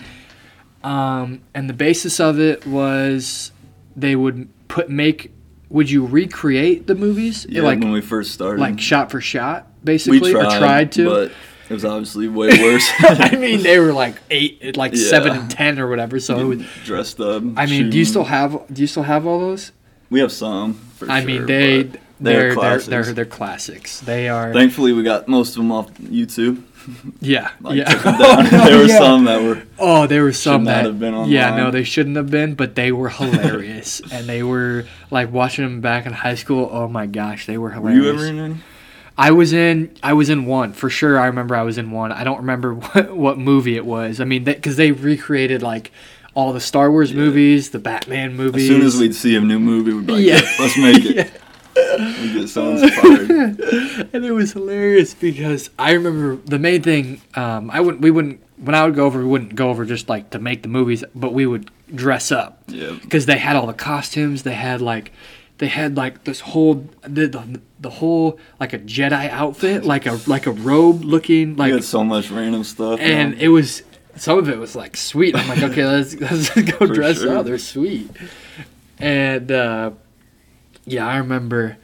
[0.83, 3.51] Um, and the basis of it was
[3.95, 5.31] they would put make.
[5.69, 8.61] Would you recreate the movies Yeah, like when we first started.
[8.61, 11.09] like shot for shot, basically, we tried, or tried to?
[11.09, 11.31] but
[11.67, 12.87] it was obviously way worse.
[12.99, 15.09] I mean, they were like eight, like Yeah.
[15.09, 16.19] seven and ten or whatever.
[16.19, 17.41] So, was, dressed up.
[17.57, 19.71] I mean, do you still have do you still have all those?
[20.11, 20.79] We have some.
[21.09, 21.83] I sure, mean, they
[22.19, 23.99] they're they're, they're they're classics.
[24.01, 26.61] They are Thankfully, we got most of them off YouTube.
[27.21, 28.01] yeah Like, yeah.
[28.05, 28.65] Oh, down.
[28.65, 28.97] there were Yeah.
[28.97, 29.63] some that were.
[29.79, 32.55] Oh, there were some Should not that have been yeah no they shouldn't have been,
[32.55, 36.69] but they were hilarious and they were like watching them back in high school.
[36.71, 38.03] Oh my gosh, they were Were hilarious.
[38.03, 38.55] you ever in any?
[39.17, 41.19] I was in I was in one for sure.
[41.19, 42.11] I remember I was in one.
[42.11, 44.19] I don't remember what, what movie it was.
[44.19, 45.91] I mean, because they recreated like
[46.35, 47.17] all the Star Wars Yeah.
[47.17, 48.63] movies, the Batman movies.
[48.63, 50.41] As soon as we'd see a new movie, we'd be like, Yeah.
[50.41, 50.55] yeah.
[50.59, 51.31] let's make it.
[51.75, 52.21] Yeah.
[52.21, 54.09] We get so inspired.
[54.13, 57.21] and it was hilarious because I remember the main thing.
[57.35, 58.01] Um, I wouldn't.
[58.01, 58.41] We wouldn't.
[58.57, 61.03] When I would go over, we wouldn't go over just like to make the movies,
[61.13, 62.97] but we would dress up Yeah.
[63.01, 64.43] because they had all the costumes.
[64.43, 65.11] They had like,
[65.57, 70.17] they had like this whole the, the, the whole like a Jedi outfit, like a
[70.27, 72.99] like a robe looking like, had so much random stuff.
[73.01, 73.39] and man.
[73.41, 73.83] it was
[74.15, 75.35] some of it was like sweet.
[75.35, 77.39] I'm like, okay, let's let's go For dress sure.
[77.39, 77.45] up.
[77.45, 78.09] They're sweet,
[78.99, 79.91] and uh,
[80.85, 81.77] yeah, I remember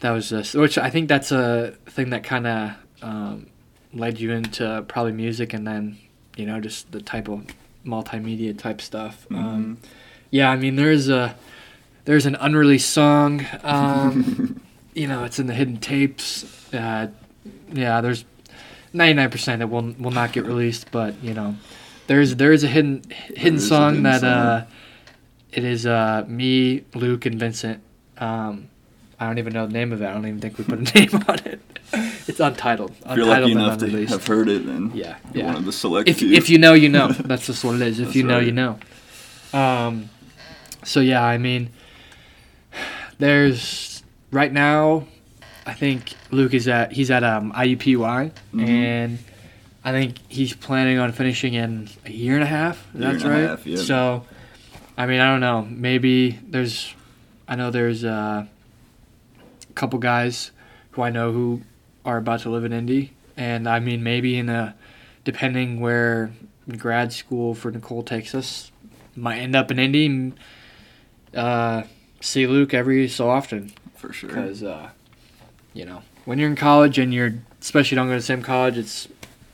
[0.00, 2.70] that was just which I think that's a thing that kind of
[3.02, 3.46] um,
[3.92, 5.98] led you into probably music, and then
[6.36, 7.46] you know just the type of
[7.84, 9.26] multimedia type stuff.
[9.30, 9.36] Mm-hmm.
[9.36, 9.78] Um,
[10.30, 11.36] yeah, I mean there's a
[12.04, 13.46] there's an unreleased song.
[13.64, 14.60] Um,
[14.94, 16.72] you know, it's in the hidden tapes.
[16.72, 17.08] Uh,
[17.70, 18.24] yeah, there's
[18.94, 21.54] 99% that will will not get released, but you know,
[22.06, 24.30] there's there is a hidden hidden is a song hidden that song.
[24.30, 24.66] uh,
[25.52, 27.82] it is uh me, Luke, and Vincent.
[28.18, 28.68] Um,
[29.18, 30.06] I don't even know the name of it.
[30.06, 31.60] I don't even think we put a name on it.
[32.28, 32.92] It's untitled.
[33.06, 34.12] if you're lucky and enough to unreleased.
[34.12, 35.46] have heard it, then Yeah, yeah.
[35.46, 36.32] one of the select If few.
[36.32, 37.08] if you know, you know.
[37.12, 37.98] That's just what it is.
[38.00, 38.46] If That's you know, right.
[38.46, 38.78] you know.
[39.52, 40.10] Um,
[40.84, 41.70] so yeah, I mean,
[43.18, 45.06] there's right now.
[45.64, 48.68] I think Luke is at he's at um, IUPUI, Mhm.
[48.68, 49.18] and
[49.84, 52.86] I think he's planning on finishing in a year and a half.
[52.94, 53.40] That's and right.
[53.48, 53.76] half, yeah.
[53.78, 54.24] So,
[54.96, 55.66] I mean, I don't know.
[55.70, 56.92] Maybe there's,
[57.48, 58.46] I know there's uh,
[59.68, 60.50] a couple guys
[60.92, 61.62] who I know who
[62.04, 64.74] are about to live in Indy, and I mean maybe in a
[65.24, 66.32] depending where
[66.76, 68.70] grad school for Nicole takes us,
[69.14, 70.32] might end up in Indy.
[71.34, 71.82] Uh,
[72.20, 74.28] see Luke every so often For sure.
[74.28, 74.90] because uh,
[75.74, 78.78] you know when you're in college and you're especially don't go to the same college,
[78.78, 79.08] it's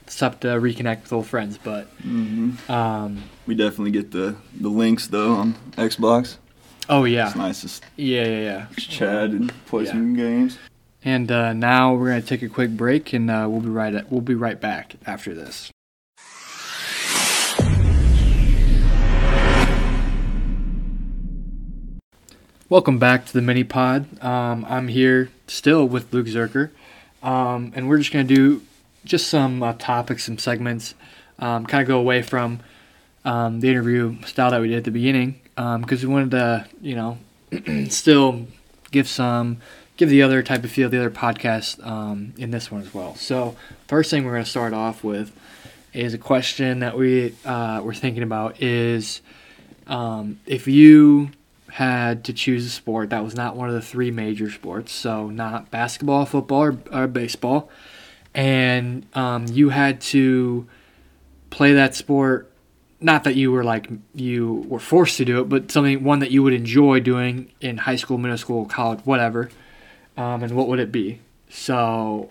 [0.06, 1.58] it's tough to reconnect with old friends.
[1.62, 6.36] But hmm um, We definitely get the, the links, though, on Xbox.
[6.88, 8.66] Oh yeah, It's nice to s- yeah, yeah, yeah.
[8.76, 9.92] Chad and play Yeah.
[9.92, 10.58] some games.
[11.04, 14.10] And uh, now we're gonna take a quick break, and uh, we'll be right at,
[14.10, 15.70] we'll be right back after this.
[22.68, 24.06] Welcome back to the mini pod.
[24.24, 26.70] Um, I'm here still with Luke Zurcher,
[27.22, 28.62] um, and we're just gonna do
[29.04, 30.94] just some uh, topics, some segments,
[31.38, 32.60] um, kind of go away from
[33.24, 36.94] um, the interview style that we did at the beginning, because we wanted to, you
[36.94, 37.18] know,
[37.88, 38.46] still
[38.90, 39.58] give some
[39.96, 43.14] give the other type of feel the other podcast um, in this one as well.
[43.14, 43.56] So
[43.88, 45.32] first thing we're going to start off with
[45.92, 49.20] is a question that we uh, were thinking about is
[49.86, 51.30] um, if you
[51.72, 55.30] had to choose a sport that was not one of the three major sports, so
[55.30, 57.70] not basketball, football, or, or baseball,
[58.34, 60.66] and um, you had to
[61.50, 62.51] play that sport
[63.02, 66.30] not that you were like you were forced to do it, but something one that
[66.30, 69.50] you would enjoy doing in high school, middle school, college, whatever.
[70.16, 71.20] Um, and what would it be?
[71.48, 72.30] So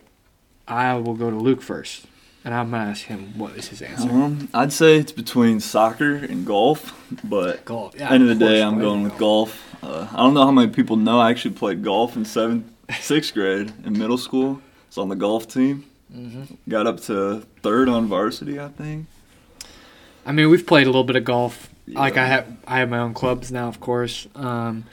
[0.67, 2.05] I will go to Luke first,
[2.45, 4.09] and I'm gonna ask him what is his answer.
[4.09, 7.95] Um, I'd say it's between soccer and golf, but Golf.
[7.97, 8.11] Yeah.
[8.11, 9.67] end of the day, I'm going with golf.
[9.83, 12.65] Uh, I don't know how many people know I actually played golf in seventh,
[12.99, 14.61] sixth grade in middle school.
[14.63, 15.85] I was on the golf team.
[16.15, 16.57] Mhm.
[16.67, 19.07] Got up to third on varsity, I think.
[20.25, 21.69] I mean, we've played a little bit of golf.
[21.87, 24.27] Like I have, I have my own clubs now, of course.
[24.35, 24.85] Um,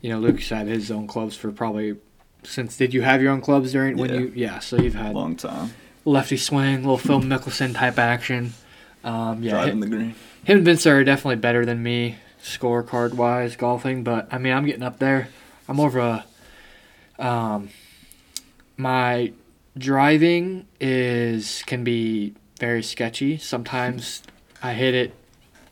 [0.00, 1.96] you know, Luke's had his own clubs for probably
[2.42, 2.76] since.
[2.76, 4.32] Did you have your own clubs during when you?
[4.34, 4.58] Yeah.
[4.58, 5.70] So you've had Long time
[6.04, 8.52] lefty swing, little Phil Mickelson type action.
[9.04, 10.14] Um, yeah, driving him, the green.
[10.44, 14.04] him and Vince are definitely better than me scorecard wise golfing.
[14.04, 15.28] But I mean, I'm getting up there.
[15.68, 16.24] I'm over a
[17.24, 17.70] um,
[18.76, 19.32] my
[19.76, 23.38] driving is can be very sketchy.
[23.38, 24.22] Sometimes
[24.62, 25.14] I hit it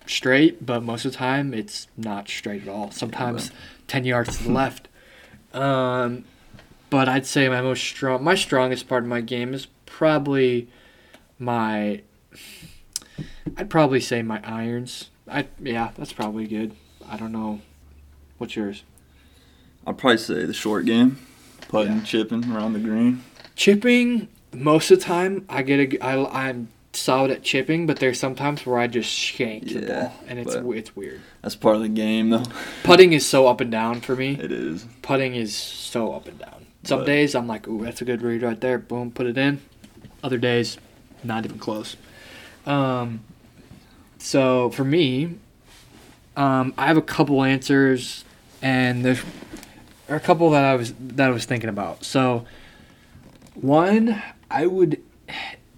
[0.07, 2.91] straight, but most of the time it's not straight at all.
[2.91, 3.51] Sometimes
[3.87, 4.89] ten yards to the left.
[5.53, 6.25] Um,
[6.91, 10.69] but I'd say my most strong, my strongest part of my game is probably
[11.39, 12.03] my.
[13.57, 15.11] I'd probably say my irons.
[15.29, 16.75] I yeah, that's probably good.
[17.09, 17.61] I don't know.
[18.39, 18.85] What's yours?
[19.87, 21.19] I'd probably say the short game,
[21.69, 22.03] putting, Yeah.
[22.05, 23.23] chipping around the green.
[23.57, 28.19] Chipping, most of the time, I get a, I, I'm solid at chipping, but there's
[28.19, 31.21] sometimes where I just shank the ball, and it's it's weird.
[31.43, 32.43] That's part of the game, though.
[32.83, 34.39] Putting is so up and down for me.
[34.41, 34.87] It is.
[35.03, 36.67] Putting is so up and down.
[36.85, 38.79] Some But- days I'm like, ooh, that's a good read right there.
[38.79, 39.61] Boom, put it in.
[40.23, 40.79] Other days,
[41.23, 41.97] not even close.
[42.67, 43.21] Um,
[44.19, 45.37] so for me,
[46.37, 48.25] um, I have a couple answers,
[48.63, 49.23] and there's
[50.09, 52.05] are a couple that I was that I was thinking about.
[52.05, 52.45] So
[53.55, 55.01] one, I would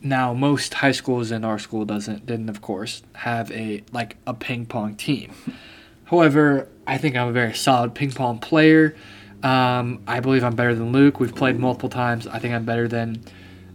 [0.03, 4.35] now most high schools and our school doesn't didn't of course have a like a
[4.35, 5.33] ping pong team.
[6.05, 8.95] However, I think I'm a very solid ping pong player.
[9.43, 11.19] Um, I believe I'm better than Luke.
[11.19, 12.27] We've played multiple times.
[12.27, 13.25] I think I'm better than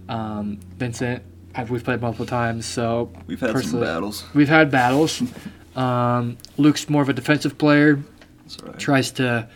[0.08, 1.24] um, Vincent.
[1.56, 2.66] I've, we've played multiple times.
[2.66, 4.24] So We've had some battles.
[4.34, 5.22] we've had battles.
[5.76, 8.00] Um, Luke's more of a defensive player
[8.64, 8.80] right.
[8.80, 9.48] tries to,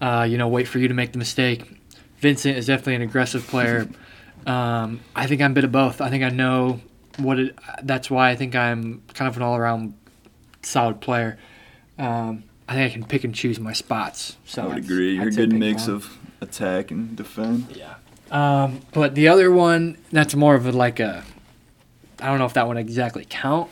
[0.00, 1.80] uh, you know, wait for you to make the mistake.
[2.18, 3.88] Vincent is definitely an aggressive player.
[4.46, 6.00] um, I think I'm a bit of both.
[6.00, 6.80] I think I know
[7.18, 7.58] what it.
[7.82, 9.94] That's why I think I'm kind of an all-around
[10.62, 11.38] solid player.
[11.98, 14.36] Um, I think I can pick and choose my spots.
[14.44, 15.14] So I would I'd- agree.
[15.14, 15.94] You're I'd a good mix pong.
[15.96, 17.66] of attack and defend.
[17.74, 17.94] Yeah.
[18.30, 21.24] Um, but the other one, that's more of a like a.
[22.20, 23.70] I don't know if that one exactly count.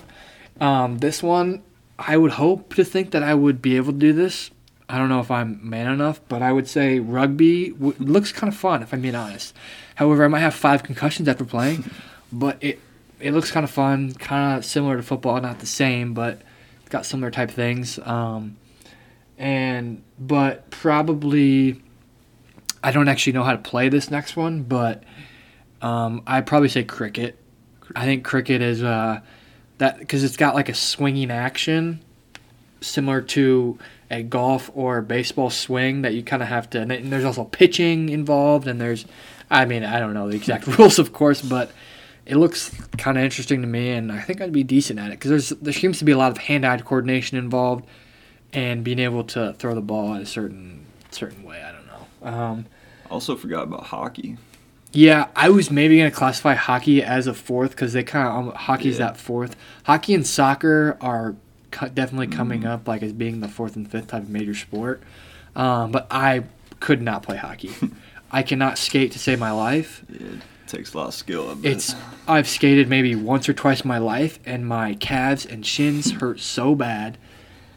[0.61, 1.63] Um, this one,
[1.99, 4.51] I would hope to think that I would be able to do this.
[4.89, 8.53] I don't know if I'm man enough, but I would say rugby w- looks kind
[8.53, 9.55] of fun if I'm being honest.
[9.95, 11.91] However, I might have five concussions after playing,
[12.33, 12.81] but it
[13.21, 16.43] it looks kind of fun, kind of similar to football, not the same, but
[16.81, 17.99] it's got similar type things.
[18.01, 18.57] Um,
[19.39, 21.83] and but probably
[22.83, 25.05] I don't actually know how to play this next one, but
[25.81, 27.39] um, I'd probably say cricket.
[27.97, 29.21] I think cricket is uh,
[29.79, 32.01] that because it's got like a swinging action,
[32.81, 33.79] similar to
[34.11, 36.81] a golf or baseball swing that you kind of have to.
[36.81, 39.07] And there's also pitching involved, and there's,
[39.51, 41.71] I mean, I don't know the exact rules, of course, but
[42.27, 45.19] it looks kind of interesting to me, and I think I'd be decent at it
[45.19, 47.85] because there's there seems to be a lot of hand-eye coordination involved,
[48.53, 51.63] and being able to throw the ball in a certain certain way.
[51.63, 52.29] I don't know.
[52.29, 52.67] Um,
[53.11, 54.37] Also forgot about hockey.
[54.93, 58.55] Yeah, I was maybe gonna classify hockey as a fourth because they kind of um,
[58.55, 59.07] hockey's Yeah.
[59.09, 59.57] that fourth.
[59.85, 61.35] Hockey and soccer are
[61.95, 62.69] definitely coming Mm-hmm.
[62.71, 65.03] up like as being the fourth and fifth type of major sport.
[65.57, 66.45] Um, but I
[66.81, 67.71] could not play hockey.
[68.35, 70.05] I cannot skate to save my life.
[70.11, 71.57] Yeah, it takes a lot of skill.
[71.63, 71.95] It's
[72.27, 76.41] I've skated maybe once or twice in my life, and my calves and shins hurt
[76.41, 77.17] so bad.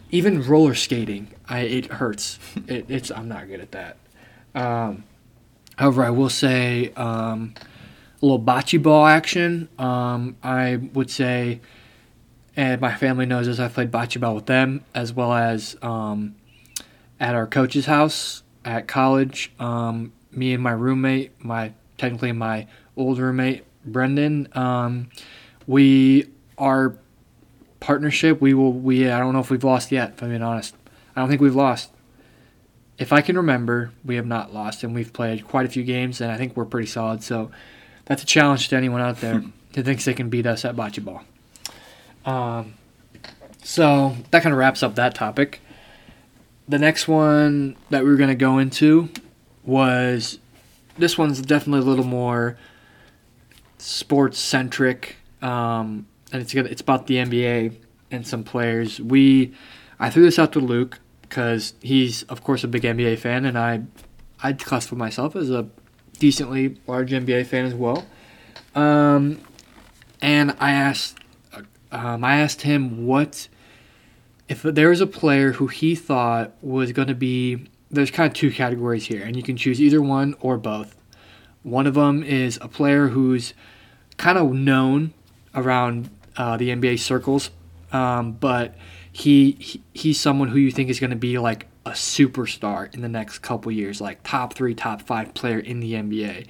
[0.10, 2.40] Even roller skating, I it hurts.
[2.68, 3.98] It, it's I'm not good at that.
[4.56, 5.04] Um,
[5.78, 7.54] however, I will say um,
[8.20, 9.70] a little bocce ball action.
[9.78, 11.62] Um, I would say,
[12.56, 13.60] and my family knows this.
[13.60, 16.34] I played bocce ball with them as well as um,
[17.20, 19.52] at our coach's house at college.
[19.60, 25.10] Um, me and my roommate, my technically my old roommate Brendan, um,
[25.66, 26.98] we our
[27.80, 28.42] partnership.
[28.42, 28.74] We will.
[28.74, 30.12] We I don't know if we've lost yet.
[30.12, 30.76] If I'm being honest,
[31.16, 31.92] I don't think we've lost.
[32.98, 36.20] If I can remember, we have not lost, and we've played quite a few games,
[36.20, 37.24] and I think we're pretty solid.
[37.24, 37.52] So
[38.06, 39.44] that's a challenge to anyone out there
[39.76, 41.24] who thinks they can beat us at bocce ball.
[42.26, 42.74] Um,
[43.64, 45.62] so that kind of wraps up that topic.
[46.68, 49.10] The next one that we're going to go into
[49.68, 50.40] was
[50.98, 52.58] this one's definitely a little more
[53.78, 57.76] sports centric, um, and it's it's about the NBA
[58.10, 59.00] and some players.
[59.00, 59.54] We
[60.00, 63.58] I threw this out to Luke because he's of course a big NBA fan, and
[63.58, 63.84] I
[64.42, 65.68] I'd classify myself as a
[66.18, 68.06] decently large NBA fan as well.
[68.74, 69.42] Um,
[70.22, 71.20] and I asked
[71.92, 73.48] um, I asked him what
[74.48, 77.68] if there was a player who he thought was going to be.
[77.90, 80.96] There's kind of two categories here, and you can choose either one or both.
[81.64, 83.54] One of them is a player who's
[84.18, 85.14] kind of known
[85.56, 87.50] around uh, the NBA circles,
[87.92, 88.76] um, but
[89.12, 93.02] he, he he's someone who you think is going to be like a superstar in
[93.02, 96.48] the next couple years, like top three, top five player in the NBA.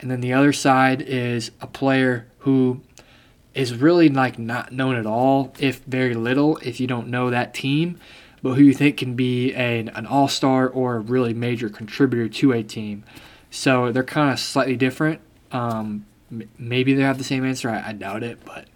[0.00, 2.80] And then the other side is a player who
[3.54, 7.52] is really like not known at all, if very little, if you don't know that
[7.52, 7.98] team,
[8.42, 12.28] but who you think can be an, an all star or a really major contributor
[12.28, 13.04] to a team.
[13.50, 15.20] So they're kind of slightly different.
[15.52, 17.70] Um, m- maybe they have the same answer.
[17.70, 18.66] I, I doubt it, but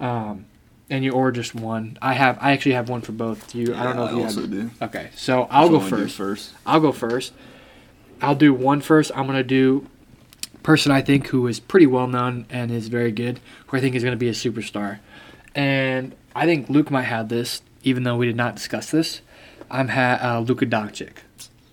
[0.00, 0.46] um,
[0.90, 1.98] and you or just one.
[2.02, 2.38] I have.
[2.40, 3.52] I actually have one for both.
[3.52, 3.74] Do you?
[3.74, 4.50] I don't know Yeah, if you also have.
[4.50, 4.70] do.
[4.82, 6.16] Okay, so I'll go Which one we do first.
[6.16, 6.52] First.
[6.66, 7.32] I'll go first.
[8.22, 9.10] I'll do one first.
[9.14, 9.86] I'm gonna do
[10.62, 13.94] person I think who is pretty well known and is very good, who I think
[13.94, 15.00] is gonna be a superstar.
[15.54, 19.20] And I think Luke might have this, even though we did not discuss this.
[19.70, 21.12] I'm ha- uh, Luka Doncic.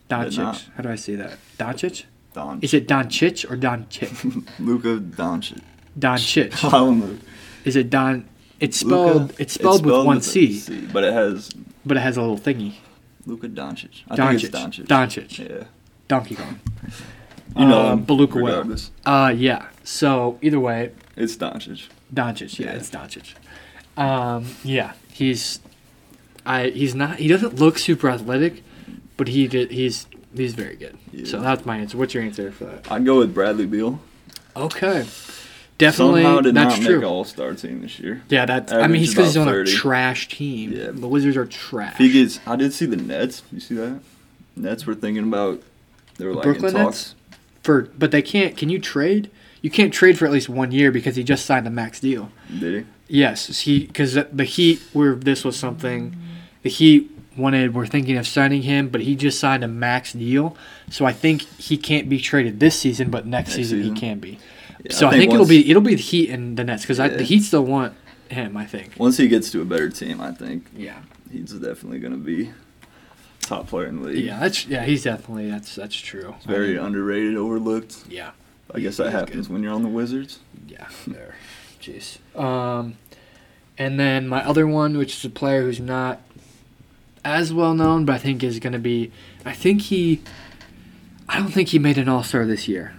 [0.10, 0.70] Doncic.
[0.76, 1.38] How do I say that?
[1.58, 2.04] Doncic?
[2.34, 2.60] Don.
[2.62, 4.48] Is it Doncic or Doncic?
[4.60, 5.62] Luka Doncic.
[5.98, 6.54] Doncic.
[6.72, 7.18] Hallelujah.
[7.66, 8.28] Is it Don?
[8.60, 9.22] It's spelled.
[9.30, 10.62] Luka- it's spelled with one C.
[10.94, 11.50] but it has
[11.86, 12.76] but it has a little thingy.
[13.26, 14.04] Luka Doncic.
[14.10, 14.30] I Doncic.
[14.30, 14.88] think it's Doncic.
[14.88, 15.50] Doncic.
[15.50, 15.64] Yeah.
[16.08, 16.60] Donkey Kong.
[17.58, 18.76] You know Uh, him, Beluga Whale.
[19.06, 19.68] Uh, yeah.
[19.84, 21.88] So either way, It's Doncic.
[22.14, 22.60] Doncic.
[22.60, 22.74] Yeah, Yeah.
[22.74, 23.34] it's Doncic.
[23.98, 25.60] Um, yeah, he's.
[26.46, 27.18] I he's not.
[27.18, 28.64] He doesn't look super athletic,
[29.18, 29.72] but he did.
[29.72, 30.98] He's he's very good.
[31.28, 31.98] So that's my answer.
[31.98, 32.92] What's your answer for that?
[32.92, 34.00] I'd go with Bradley Beal.
[34.56, 35.06] Okay.
[35.78, 37.00] Definitely, Somehow did that's not true.
[37.00, 38.22] make All Star team this year.
[38.30, 38.72] yeah, that's.
[38.72, 40.74] I mean, he's because he's on about a trash team.
[40.74, 40.92] Yeah.
[40.92, 41.94] The Wizards are trash.
[41.94, 43.42] If he gets, I did see the Nets.
[43.52, 44.00] You see that?
[44.56, 45.64] Nets were thinking about.
[46.18, 47.16] They were like Brooklyn in Nets?
[47.16, 47.16] talks.
[47.64, 48.56] for, but they can't.
[48.56, 49.32] Can you trade?
[49.64, 52.32] You can't trade for at least one year because he just signed a max deal.
[52.60, 52.90] Did he?
[53.08, 56.16] Yes, he because the Heat were this was something
[56.64, 60.56] the Heat wanted were thinking of signing him, but he just signed a max deal.
[60.90, 63.96] So I think he can't be traded this season, but next, Next season, season?
[63.96, 64.40] he can be.
[64.84, 67.24] Yeah, so I think, it'll be it'll be the Heat and the Nets because the
[67.24, 67.94] Heat still want
[68.30, 68.58] him.
[68.58, 68.94] I think.
[68.98, 71.00] Once he gets to a better team, I think Yeah.
[71.32, 72.52] he's definitely going to be
[73.42, 74.26] top player in the league.
[74.26, 74.84] Yeah, that's yeah.
[74.86, 76.36] He's definitely that's that's true.
[76.46, 78.06] Very I mean, underrated, overlooked.
[78.10, 78.32] yeah.
[78.74, 79.54] I guess that happens good.
[79.54, 80.40] when you're on the Wizards.
[80.68, 81.36] Yeah, there.
[81.82, 82.18] Jeez.
[82.40, 82.96] Um,
[83.78, 86.22] and then my other one, which is a player who's not
[87.24, 89.12] as well known, but I think is going to be.
[89.46, 90.22] I think he.
[91.28, 92.94] I don't think he made an All Star this year,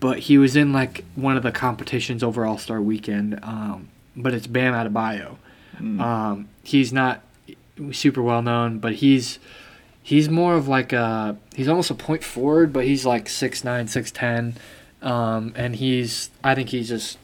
[0.00, 3.38] but he was in like one of the competitions over All Star Weekend.
[3.42, 5.36] Um, but it's Bam Adebayo.
[5.78, 6.00] Mm.
[6.00, 7.22] Um, he's not
[7.92, 9.38] super well known, but he's
[10.02, 13.88] he's more of like a he's almost a point forward, but he's like six nine,
[13.88, 14.54] six ten,
[15.00, 17.18] um, and he's I think he's just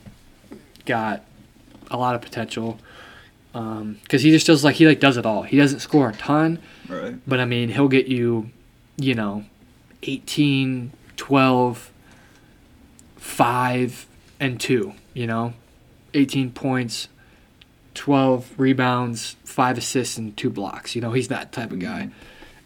[0.87, 1.23] got
[1.91, 2.79] a lot of potential
[4.03, 5.43] because he just does like he like does it all.
[5.43, 7.17] He doesn't score a ton, right.
[7.27, 8.51] but I mean he'll get you,
[8.97, 9.45] you know,
[10.03, 11.91] 18, 12,
[13.17, 14.07] 5,
[14.41, 15.55] and 2, you know?
[16.15, 17.09] 18 points,
[17.95, 20.95] 12 rebounds, 5 assists, and 2 blocks.
[20.95, 22.11] You know, he's that type of guy.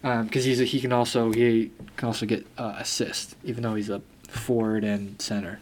[0.03, 3.89] Because he's a, he can also he can also get uh, assists, even though he's
[3.89, 5.61] a forward and center.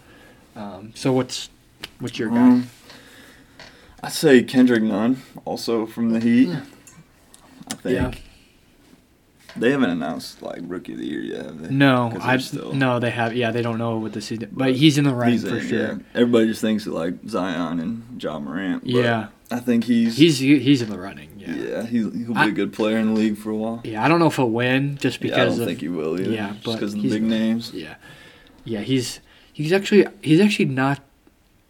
[0.57, 1.51] Um, so what's
[1.99, 2.63] what's your guy?
[4.03, 6.49] I'd say Kendrick Nunn, also from the Heat.
[7.69, 8.11] I think Yeah.
[9.57, 11.45] they haven't announced like rookie of the year yet.
[11.47, 11.71] Have they?
[11.75, 13.35] No, I still- no, they have.
[13.37, 15.79] Yeah, they don't know what the season, but he's in the running for sure.
[15.79, 15.95] yeah.
[16.15, 18.83] Everybody just thinks of like Zion and Ja Morant.
[18.85, 21.29] but Yeah, I think he's he's he's in the running.
[21.37, 21.87] yeah, Yeah.
[21.87, 23.81] he'll, he'll be I- a good player in the league for a while.
[23.85, 25.37] Yeah, I don't know if he'll win just because.
[25.37, 26.31] Yeah, I don't of think he will either.
[26.31, 27.73] yeah, just but because of the big names.
[27.75, 27.95] yeah,
[28.65, 28.81] yeah.
[28.81, 29.21] He's
[29.53, 31.01] he's actually he's actually not.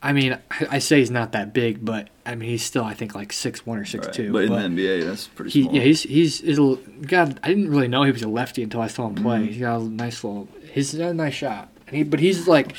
[0.03, 0.39] I mean,
[0.71, 3.67] I, say he's not that big, but I mean he's still I think like six
[3.67, 4.15] one or six Right.
[4.15, 4.33] two.
[4.33, 5.75] But in the NBA, that's pretty he small.
[5.75, 6.77] yeah he's he's, he's a,
[7.07, 7.39] God.
[7.43, 9.41] I didn't really know he was a lefty until I saw him play.
[9.41, 9.47] Mhm.
[9.49, 10.49] He's got a nice little.
[10.73, 11.69] He's got a nice shot.
[11.87, 12.75] And he, but he's like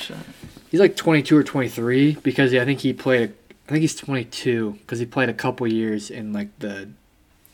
[0.70, 3.32] he's like twenty two or twenty three because I think he played.
[3.68, 6.88] I think he's twenty two because he played a couple years in like the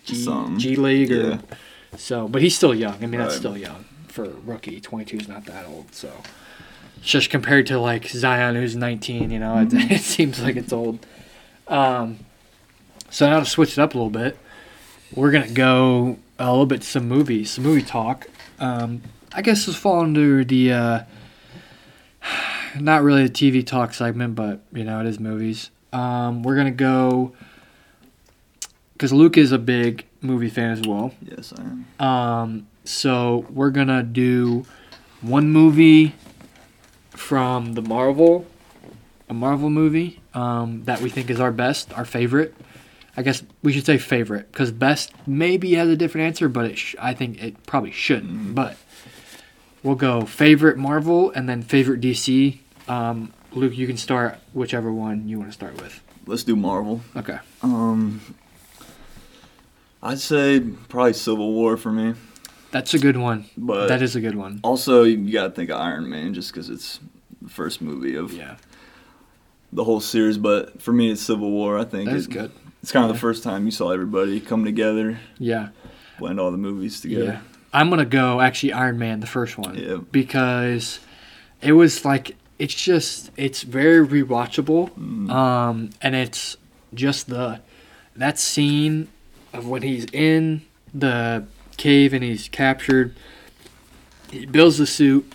[0.07, 0.59] G, Something.
[0.59, 1.39] G League or Yeah.
[1.97, 2.27] so.
[2.27, 2.95] But he's still young.
[3.03, 4.81] I mean that's still young for a rookie.
[4.81, 5.95] Twenty two is not that old.
[5.95, 6.11] So
[7.03, 9.31] just compared to like Zion who's nineteen.
[9.31, 9.91] You know, it, Mhm.
[9.91, 11.05] it seems like it's old.
[11.67, 12.19] Um,
[13.11, 14.39] so now to switch it up a little bit,
[15.15, 18.27] we're gonna go a little bit to some movies, some movie talk.
[18.61, 21.01] Um, I guess this fall under the uh,
[22.79, 25.71] not really a TV talk segment, but you know it is movies.
[25.93, 27.33] Um, we're gonna go
[28.93, 31.13] because Luke is a big movie fan as well.
[31.23, 32.07] Yes, I am.
[32.07, 34.65] Um, so we're gonna do
[35.21, 36.15] one movie
[37.19, 38.47] from the Marvel,
[39.29, 42.55] a Marvel movie um, that we think is our best, our favorite.
[43.17, 46.79] I guess we should say favorite because best maybe has a different answer, but it
[46.79, 48.33] sh- I think it probably shouldn't.
[48.33, 48.55] Mhm.
[48.55, 48.77] But
[49.83, 52.59] we'll go favorite Marvel and then favorite DC.
[52.87, 56.01] Um, Luke, you can start whichever one you want to start with.
[56.27, 57.01] Let's do Marvel.
[57.17, 57.39] Okay.
[57.63, 58.21] Um,
[60.03, 62.15] I'd say probably Civil War for me,
[62.71, 63.47] That's a good one.
[63.57, 64.61] but that is a good one.
[64.63, 67.01] also you gotta think of Iron Man just because it's
[67.43, 68.57] the first movie of Yeah,
[69.73, 70.39] the whole series.
[70.39, 71.79] But for me, it's Civil War.
[71.79, 72.51] I think that is it- good.
[72.83, 73.15] It's kind of Yeah.
[73.15, 75.69] the first time you saw everybody come together, Yeah.
[76.19, 77.25] blend all the movies together.
[77.25, 77.41] Yeah.
[77.73, 79.97] I'm gonna go actually Iron Man, the first one, Yeah.
[80.13, 81.01] because
[81.61, 85.31] it was like it's just it's very rewatchable, Mm.
[85.31, 86.57] um, and it's
[86.95, 87.61] just the
[88.17, 89.09] that scene
[89.53, 90.63] of when he's in
[90.95, 91.45] the
[91.79, 93.15] cave and he's captured.
[94.31, 95.33] He builds the suit.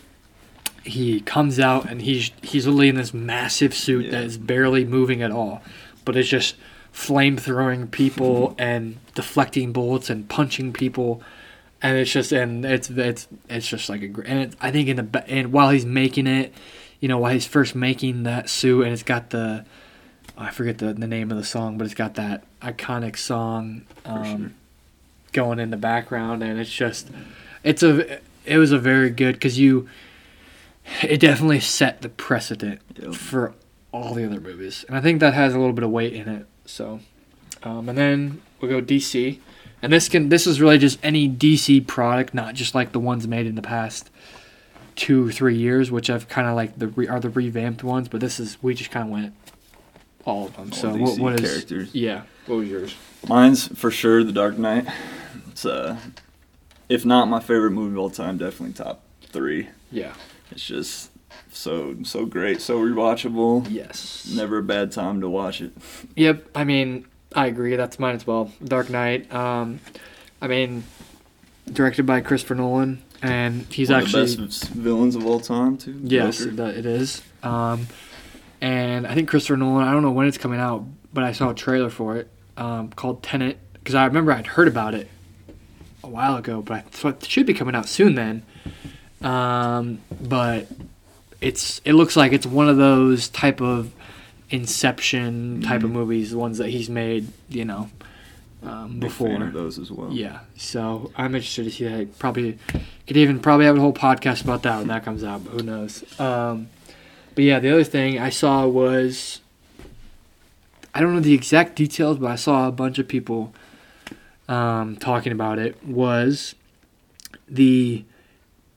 [0.83, 4.25] He comes out and he's he's literally in this massive suit that Yeah.
[4.25, 5.63] is barely moving at all,
[6.05, 6.55] but it's just
[6.91, 11.23] flame throwing people and deflecting bullets and punching people
[11.81, 14.89] and it's just and it's it's it's just like a great and it, I think
[14.89, 16.53] in the and while he's making it,
[16.99, 19.65] you know, while he's first making that suit and it's got the
[20.37, 24.53] I forget the, the name of the song, but it's got that iconic song um.
[25.33, 27.09] Going in the background, and it's just
[27.63, 29.87] it's a it was a very good because you
[31.01, 33.15] it definitely set the precedent Yep.
[33.15, 33.53] for
[33.91, 36.27] all the other movies, and I think that has a little bit of weight in
[36.27, 36.45] it.
[36.65, 36.99] So,
[37.63, 39.39] um, and then we'll go DC,
[39.81, 43.27] and this can this is really just any DC product, not just like the ones
[43.27, 44.09] made in the past
[44.95, 48.19] two three years, which I've kind of like the re, are the revamped ones, but
[48.19, 49.33] this is we just kind of went
[50.25, 50.69] all of them.
[50.71, 51.95] All so what, what is characters.
[51.95, 52.23] yeah?
[52.45, 52.95] What was yours?
[53.27, 54.87] Mine's for sure The Dark Knight.
[55.51, 55.97] It's uh,
[56.89, 59.69] if not my favorite movie of all time, definitely top three.
[59.91, 60.13] Yeah.
[60.51, 61.11] It's just
[61.51, 63.67] so so great, so rewatchable.
[63.69, 64.31] Yes.
[64.35, 65.71] Never a bad time to watch it.
[66.15, 66.49] Yep.
[66.55, 67.05] I mean,
[67.35, 67.75] I agree.
[67.75, 68.51] That's mine as well.
[68.63, 69.33] Dark Knight.
[69.33, 69.79] Um,
[70.41, 70.83] I mean,
[71.71, 75.77] directed by Christopher Nolan, and he's One actually of the best villains of all time
[75.77, 75.97] too.
[76.03, 77.21] yes, that it is.
[77.41, 77.87] Um,
[78.59, 79.87] and I think Christopher Nolan.
[79.87, 82.89] I don't know when it's coming out, but I saw a trailer for it um,
[82.89, 85.09] called Tenet because I remember I'd heard about it
[86.03, 88.43] a while ago, but I thought it should be coming out soon then.
[89.21, 90.67] Um, but
[91.41, 93.91] it's it looks like it's one of those type of
[94.49, 95.93] Inception type of Mhm.
[95.93, 97.89] movies, the ones that he's made, you know,
[98.61, 99.41] um, before.
[99.41, 100.09] of those as well.
[100.11, 102.19] Yeah, so I'm interested to see that.
[102.19, 102.59] Probably
[103.07, 105.63] could even probably have a whole podcast about that when that comes out, but who
[105.63, 106.03] knows?
[106.19, 106.67] Um,
[107.33, 109.39] but yeah, the other thing I saw was
[110.93, 113.53] I don't know the exact details, but I saw a bunch of people
[114.47, 115.83] um, talking about it.
[115.85, 116.55] Was
[117.47, 118.03] the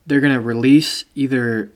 [0.05, 1.69] they're gonna release either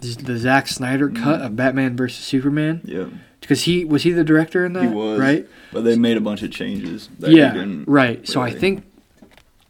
[0.00, 1.46] the Zack Snyder cut Mhm.
[1.46, 3.06] of Batman versus Superman Yeah,
[3.40, 5.18] because he was he the director in that He was.
[5.18, 7.08] right but they made a bunch of changes.
[7.18, 8.26] That yeah, didn't right.
[8.28, 8.84] So I think,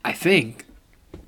[0.05, 0.65] I think,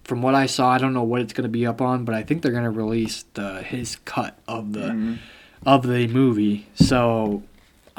[0.04, 2.14] from what I saw, I don't know what it's going to be up on, but
[2.14, 5.18] I think they're going to release the his cut of the Mhm.
[5.66, 6.66] of the movie.
[6.74, 7.42] So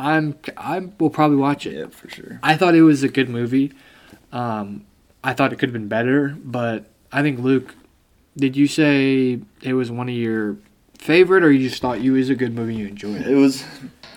[0.02, 1.74] I'm I will probably watch it.
[1.78, 2.40] Yeah, for sure.
[2.44, 3.72] I thought it was a good movie.
[4.32, 4.86] Um,
[5.24, 7.76] I thought it could have been better, but I think Luke,
[8.38, 10.58] did you say it was one of your
[10.98, 13.28] favorite, or you just thought you was a good movie, and you enjoyed it?
[13.28, 13.62] It was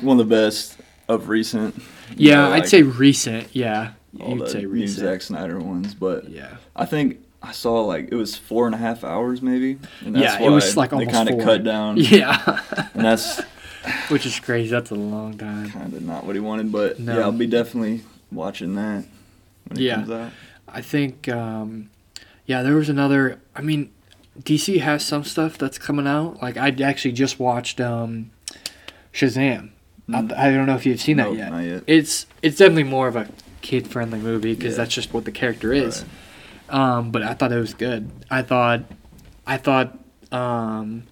[0.00, 0.76] one of the best
[1.08, 1.74] of recent.
[2.16, 3.48] Yeah, know, I'd like say recent.
[3.54, 5.00] Yeah, all you'd the say new recent.
[5.00, 8.78] Zack Snyder ones, but Yeah, I think I saw like it was four and a
[8.78, 9.78] half hours maybe.
[10.04, 11.44] And Yeah, it was, like, almost they kind of four.
[11.44, 12.60] cut down, yeah,
[12.94, 13.42] and that's
[14.08, 14.70] which is crazy.
[14.70, 15.70] That's a long time.
[15.70, 16.70] kind of not what he wanted.
[16.72, 17.16] But No.
[17.18, 19.04] yeah, I'll be definitely watching that
[19.66, 19.94] when it Yeah.
[19.96, 20.32] comes out.
[20.68, 21.90] I think, um,
[22.46, 23.38] yeah, there was another.
[23.54, 23.90] I mean,
[24.42, 26.42] DC has some stuff that's coming out.
[26.42, 28.30] Like I actually just watched um,
[29.12, 29.70] Shazam.
[30.12, 30.20] I
[30.50, 31.50] don't know if you've seen that yet.
[31.50, 31.82] not yet.
[31.86, 33.28] It's it's definitely more of a
[33.62, 34.78] kid friendly movie because Yeah.
[34.84, 36.04] that's just what the character is.
[36.68, 36.78] Right.
[36.78, 38.10] Um, but I thought it was good.
[38.30, 38.82] I thought,
[39.46, 39.98] I thought
[40.32, 41.04] um,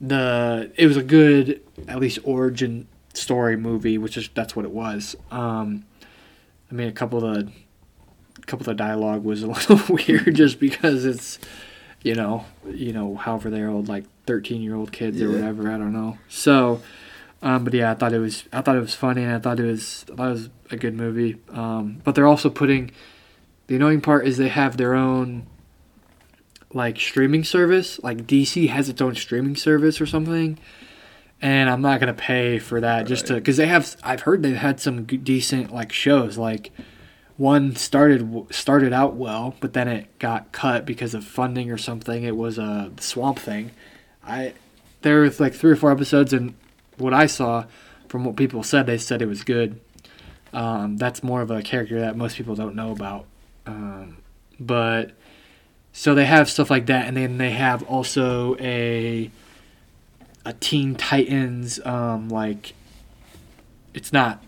[0.00, 4.70] the it was a good at least origin story movie, which is that's what it
[4.70, 5.16] was.
[5.30, 5.84] Um,
[6.70, 7.52] I mean, a couple of the
[8.38, 11.38] a couple of the dialogue was a little weird just because it's
[12.02, 15.78] you know you know however they're old like 13 year old kids or whatever i
[15.78, 16.18] don't know.
[16.28, 16.82] So
[17.42, 19.58] um, but yeah i thought it was i thought it was funny and i thought
[19.58, 21.36] it was i thought it was a good movie.
[21.50, 22.90] Um, but they're also putting
[23.66, 25.46] the annoying part is they have their own
[26.76, 30.58] like streaming service like dc has its own streaming service or something
[31.42, 34.56] and i'm not gonna pay for that just to because they have i've heard they've
[34.56, 36.70] had some decent like shows like
[37.36, 42.22] one started started out well, but then it got cut because of funding or something.
[42.22, 43.72] It was a Swamp Thing.
[44.24, 44.54] I
[45.02, 46.54] there was like three or four episodes, and
[46.96, 47.66] what I saw
[48.08, 49.80] from what people said, they said it was good.
[50.52, 53.26] Um, that's more of a character that most people don't know about.
[53.66, 54.18] Um,
[54.58, 55.12] but
[55.96, 59.30] so they have stuff like that, and then they have also a
[60.44, 62.74] a Teen Titans um, like
[63.94, 64.44] it's not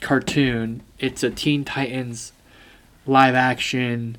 [0.00, 0.84] cartoon.
[1.00, 2.32] It's a Teen Titans
[3.04, 4.16] live action,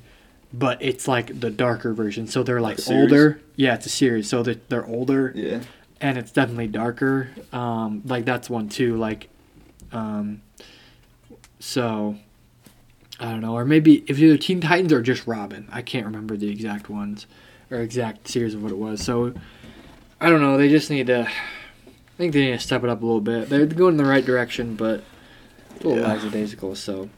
[0.52, 2.26] but it's like the darker version.
[2.26, 3.40] So they're like older.
[3.56, 4.28] Yeah, it's a series.
[4.28, 5.60] So they're, they're older Yeah,
[6.02, 7.30] and it's definitely darker.
[7.50, 8.98] Um, like that's one too.
[8.98, 9.30] Like,
[9.90, 10.42] um,
[11.60, 12.16] so
[13.20, 15.68] I don't know, or maybe if either Teen Titans or just Robin.
[15.72, 17.26] I can't remember the exact ones
[17.70, 19.00] or exact series of what it was.
[19.02, 19.34] So
[20.20, 20.56] I don't know.
[20.58, 21.20] They just need to.
[21.28, 23.48] I think they need to step it up a little bit.
[23.48, 25.00] They're going in the right direction, but
[25.80, 26.12] a little Yeah.
[26.14, 26.74] lackadaisical.
[26.76, 27.08] So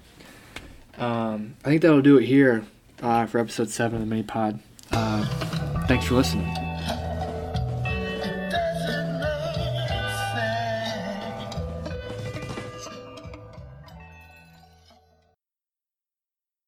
[0.98, 2.64] um, I think that'll do it here
[3.02, 4.58] uh, for episode seven of the MinniPod.
[4.92, 5.24] Uh,
[5.86, 6.46] thanks for listening.